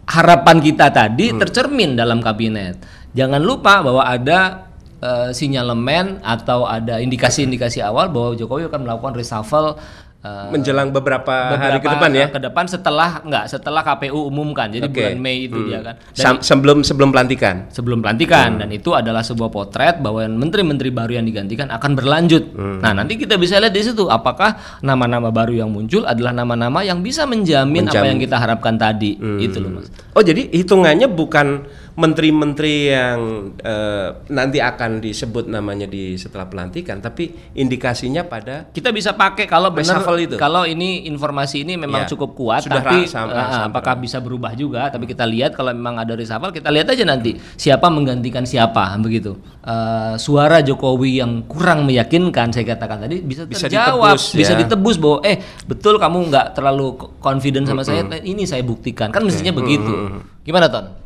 harapan 0.09 0.57
kita 0.57 0.89
tadi 0.89 1.29
tercermin 1.37 1.93
dalam 1.93 2.25
kabinet? 2.25 2.81
Jangan 3.13 3.43
lupa 3.43 3.85
bahwa 3.85 4.01
ada 4.07 4.71
eh, 4.97 5.29
sinyalemen 5.35 6.25
atau 6.25 6.65
ada 6.65 6.97
indikasi-indikasi 6.97 7.85
awal 7.85 8.09
bahwa 8.09 8.33
Jokowi 8.33 8.65
akan 8.71 8.87
melakukan 8.87 9.13
reshuffle 9.13 9.77
eh, 10.21 10.47
Menjelang 10.49 10.89
beberapa, 10.89 11.33
hari 11.51 11.77
ke 11.77 11.83
beberapa, 11.83 11.93
depan 11.97 12.09
ya. 12.13 12.27
ke 12.27 12.39
depan 12.39 12.65
setelah 12.65 13.09
enggak 13.19 13.45
setelah 13.47 13.81
KPU 13.81 14.19
umumkan 14.23 14.67
jadi 14.67 14.85
Oke. 14.85 15.01
bulan 15.01 15.17
Mei 15.17 15.37
itu 15.43 15.59
dia 15.63 15.79
kan 15.81 15.95
Dan 16.11 16.15
Sam- 16.15 16.41
sebelum 16.41 16.77
sebelum 16.81 17.09
pelantikan. 17.09 17.65
sebelum 17.67 17.99
pelantikan 17.99 18.55
dan 18.55 18.69
itu 18.69 18.91
adalah 18.91 19.21
sebuah 19.21 19.49
potret 19.49 19.97
bahwa 19.97 20.21
menteri-menteri 20.23 20.89
baru 20.89 21.11
yang 21.13 21.25
digantikan 21.25 21.69
akan 21.69 21.91
berlanjut 21.93 22.43
nah 22.77 22.91
nanti 22.91 23.15
kita 23.15 23.35
bisa 23.35 23.57
lihat 23.57 23.71
di 23.71 23.81
situ 23.81 24.07
apakah 24.07 24.55
nama-nama 24.79 25.29
baru 25.29 25.57
yang 25.57 25.69
muncul 25.69 26.03
adalah 26.03 26.31
nama-nama 26.31 26.81
yang 26.81 26.99
bisa 26.99 27.23
menjamin, 27.23 27.83
apa 27.83 27.91
Menjamin. 27.91 28.09
yang 28.09 28.19
kita 28.19 28.37
harapkan 28.37 28.75
tadi 28.75 29.15
itu 29.37 29.57
loh 29.57 29.71
mas 29.73 29.89
Oh 30.11 30.19
jadi 30.19 30.43
hitungannya 30.45 31.07
bukan 31.07 31.63
menteri-menteri 31.93 32.75
yang 32.87 33.19
eh, 33.55 34.07
nanti 34.27 34.57
akan 34.57 34.99
disebut 34.99 35.45
namanya 35.45 35.85
di 35.85 36.15
setelah 36.15 36.45
pelantikan, 36.45 36.97
tapi 36.97 37.29
indikasinya 37.53 38.23
pada 38.23 38.67
kita 38.67 38.89
bisa 38.89 39.11
pakai 39.11 39.43
kalau 39.43 39.69
benar 39.69 39.99
Reshuffle 39.99 40.19
itu. 40.21 40.35
kalau 40.35 40.63
ini 40.63 41.03
informasi 41.05 41.63
ini 41.63 41.75
memang 41.75 42.01
Ya. 42.01 42.07
cukup 42.07 42.33
kuat 42.33 42.61
Sudah 42.61 42.79
tapi 42.79 43.03
ra- 43.03 43.09
sam- 43.09 43.29
eh, 43.29 43.63
apakah 43.67 43.93
bisa 43.95 44.17
berubah 44.17 44.53
juga? 44.53 44.87
Tapi 44.87 45.05
kita 45.05 45.23
lihat 45.23 45.51
kalau 45.51 45.69
memang 45.69 45.97
ada 45.97 46.13
reshuffle 46.13 46.49
kita 46.49 46.67
lihat 46.67 46.87
aja 46.87 47.03
nanti 47.03 47.35
siapa 47.53 47.87
menggantikan 47.87 48.43
siapa 48.43 48.95
begitu. 48.97 49.35
Eh, 49.61 50.15
suara 50.17 50.59
Jokowi 50.59 51.19
yang 51.19 51.43
kurang 51.45 51.83
meyakinkan 51.83 52.49
saya 52.49 52.65
katakan 52.67 53.01
tadi 53.01 53.19
bisa 53.19 53.43
Bisa 53.43 53.67
terjawab 53.67 54.15
ditebus, 54.15 54.23
bisa 54.33 54.53
ya. 54.53 54.59
ditebus 54.59 54.95
bahwa 54.95 55.17
eh 55.23 55.37
betul 55.65 55.95
kamu 55.95 56.17
nggak 56.27 56.47
terlalu 56.53 56.87
confident 57.17 57.65
sama 57.65 57.81
saya 57.81 58.01
ini 58.17 58.43
saya 58.43 58.61
buktikan. 58.61 59.09
Kan 59.09 59.23
mestinya 59.23 59.51
begitu. 59.51 59.91
Gimana 60.41 60.65
ton 60.65 61.00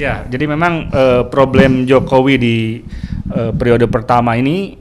Ya, 0.00 0.24
jadi 0.24 0.48
memang 0.48 0.88
eh, 0.88 1.22
problem 1.28 1.84
Jokowi 1.84 2.34
di 2.40 2.56
eh, 3.36 3.52
periode 3.52 3.84
pertama 3.84 4.32
ini 4.32 4.80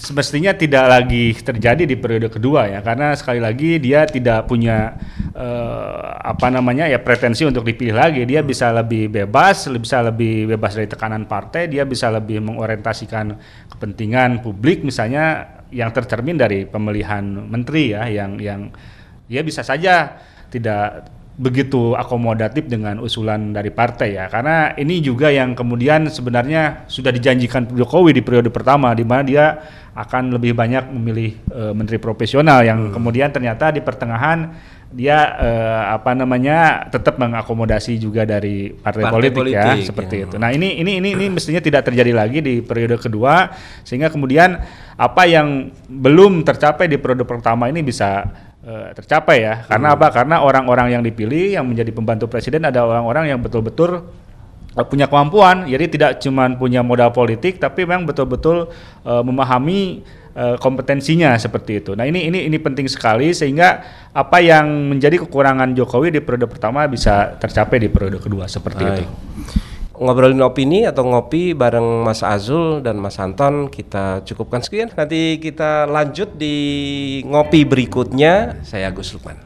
semestinya 0.00 0.56
tidak 0.56 0.88
lagi 0.88 1.36
terjadi 1.36 1.84
di 1.84 1.92
periode 1.92 2.32
kedua 2.32 2.64
ya, 2.72 2.80
karena 2.80 3.12
sekali 3.12 3.36
lagi 3.36 3.76
dia 3.76 4.08
tidak 4.08 4.48
punya 4.48 4.96
eh, 5.36 6.08
apa 6.24 6.48
namanya 6.48 6.88
ya 6.88 6.96
pretensi 7.04 7.44
untuk 7.44 7.68
dipilih 7.68 7.92
lagi. 7.92 8.24
Dia 8.24 8.40
bisa 8.40 8.72
lebih 8.72 9.12
bebas, 9.12 9.68
bisa 9.76 10.00
lebih 10.00 10.56
bebas 10.56 10.72
dari 10.72 10.88
tekanan 10.88 11.28
partai, 11.28 11.68
dia 11.68 11.84
bisa 11.84 12.08
lebih 12.08 12.40
mengorientasikan 12.40 13.36
kepentingan 13.76 14.40
publik 14.40 14.80
misalnya 14.80 15.52
yang 15.68 15.92
tercermin 15.92 16.40
dari 16.40 16.64
pemilihan 16.64 17.44
menteri 17.44 17.92
ya, 17.92 18.08
yang 18.08 18.40
yang 18.40 18.72
ya 19.28 19.44
bisa 19.44 19.60
saja 19.60 20.16
tidak 20.48 21.19
begitu 21.40 21.96
akomodatif 21.96 22.68
dengan 22.68 23.00
usulan 23.00 23.56
dari 23.56 23.72
partai 23.72 24.12
ya 24.12 24.28
karena 24.28 24.76
ini 24.76 25.00
juga 25.00 25.32
yang 25.32 25.56
kemudian 25.56 26.04
sebenarnya 26.12 26.84
sudah 26.84 27.08
dijanjikan 27.08 27.64
Jokowi 27.72 28.12
di 28.12 28.20
periode 28.20 28.52
pertama 28.52 28.92
di 28.92 29.08
mana 29.08 29.24
dia 29.24 29.44
akan 29.96 30.36
lebih 30.36 30.52
banyak 30.52 30.92
memilih 30.92 31.32
eh, 31.48 31.72
menteri 31.72 31.96
profesional 31.96 32.60
yang 32.60 32.92
kemudian 32.92 33.32
ternyata 33.32 33.72
di 33.72 33.80
pertengahan 33.80 34.52
dia 34.92 35.38
eh, 35.40 35.82
apa 35.96 36.12
namanya 36.12 36.90
tetap 36.92 37.16
mengakomodasi 37.16 37.96
juga 37.96 38.28
dari 38.28 38.76
partai, 38.76 39.08
Partai 39.08 39.14
politik, 39.32 39.48
ya 39.48 39.64
politik, 39.72 39.86
seperti 39.86 40.14
ya. 40.20 40.24
itu. 40.28 40.36
Nah 40.36 40.50
ini 40.52 40.82
ini 40.82 41.00
ini 41.00 41.16
ini 41.16 41.26
mestinya 41.32 41.62
tidak 41.62 41.88
terjadi 41.88 42.12
lagi 42.12 42.44
di 42.44 42.60
periode 42.60 43.00
kedua 43.00 43.48
sehingga 43.86 44.12
kemudian 44.12 44.60
apa 44.98 45.22
yang 45.24 45.72
belum 45.88 46.44
tercapai 46.44 46.84
di 46.84 47.00
periode 47.00 47.24
pertama 47.24 47.70
ini 47.70 47.86
bisa 47.86 48.28
eh, 48.64 48.88
tercapai 48.96 49.38
ya. 49.44 49.54
Karena 49.64 49.96
apa? 49.96 50.12
Karena 50.12 50.44
orang-orang 50.44 50.92
yang 50.92 51.02
dipilih 51.04 51.60
yang 51.60 51.64
menjadi 51.68 51.90
pembantu 51.92 52.28
presiden 52.28 52.64
ada 52.66 52.84
orang-orang 52.84 53.32
yang 53.32 53.40
betul-betul 53.40 54.04
eh, 54.76 54.86
punya 54.86 55.08
kemampuan. 55.08 55.68
Jadi 55.68 55.84
tidak 55.98 56.20
cuma 56.20 56.48
punya 56.56 56.84
modal 56.84 57.12
politik 57.12 57.60
tapi 57.60 57.84
memang 57.88 58.04
betul-betul 58.04 58.68
eh, 59.04 59.22
memahami 59.24 60.04
eh, 60.36 60.56
kompetensinya 60.60 61.36
seperti 61.40 61.80
itu. 61.84 61.90
Nah, 61.96 62.04
ini 62.04 62.28
ini 62.28 62.48
ini 62.48 62.58
penting 62.60 62.86
sekali 62.88 63.32
sehingga 63.32 63.82
apa 64.10 64.42
yang 64.42 64.92
menjadi 64.92 65.22
kekurangan 65.24 65.72
Jokowi 65.72 66.12
di 66.12 66.20
periode 66.20 66.50
pertama 66.50 66.84
bisa 66.90 67.38
tercapai 67.38 67.78
di 67.80 67.88
periode 67.88 68.18
kedua 68.18 68.50
seperti 68.50 68.82
itu. 68.84 69.04
Ngobrolin 70.00 70.40
opini 70.40 70.88
atau 70.88 71.04
ngopi 71.04 71.52
bareng 71.52 72.00
Mas 72.00 72.24
Azul 72.24 72.80
dan 72.80 72.96
Mas 72.96 73.20
Anton 73.20 73.68
kita 73.68 74.24
cukupkan 74.24 74.64
sekian. 74.64 74.88
Nanti 74.96 75.36
kita 75.36 75.84
lanjut 75.84 76.40
di 76.40 76.56
ngopi 77.28 77.68
berikutnya. 77.68 78.64
Saya 78.64 78.88
Agus 78.88 79.12
Lukman. 79.12 79.36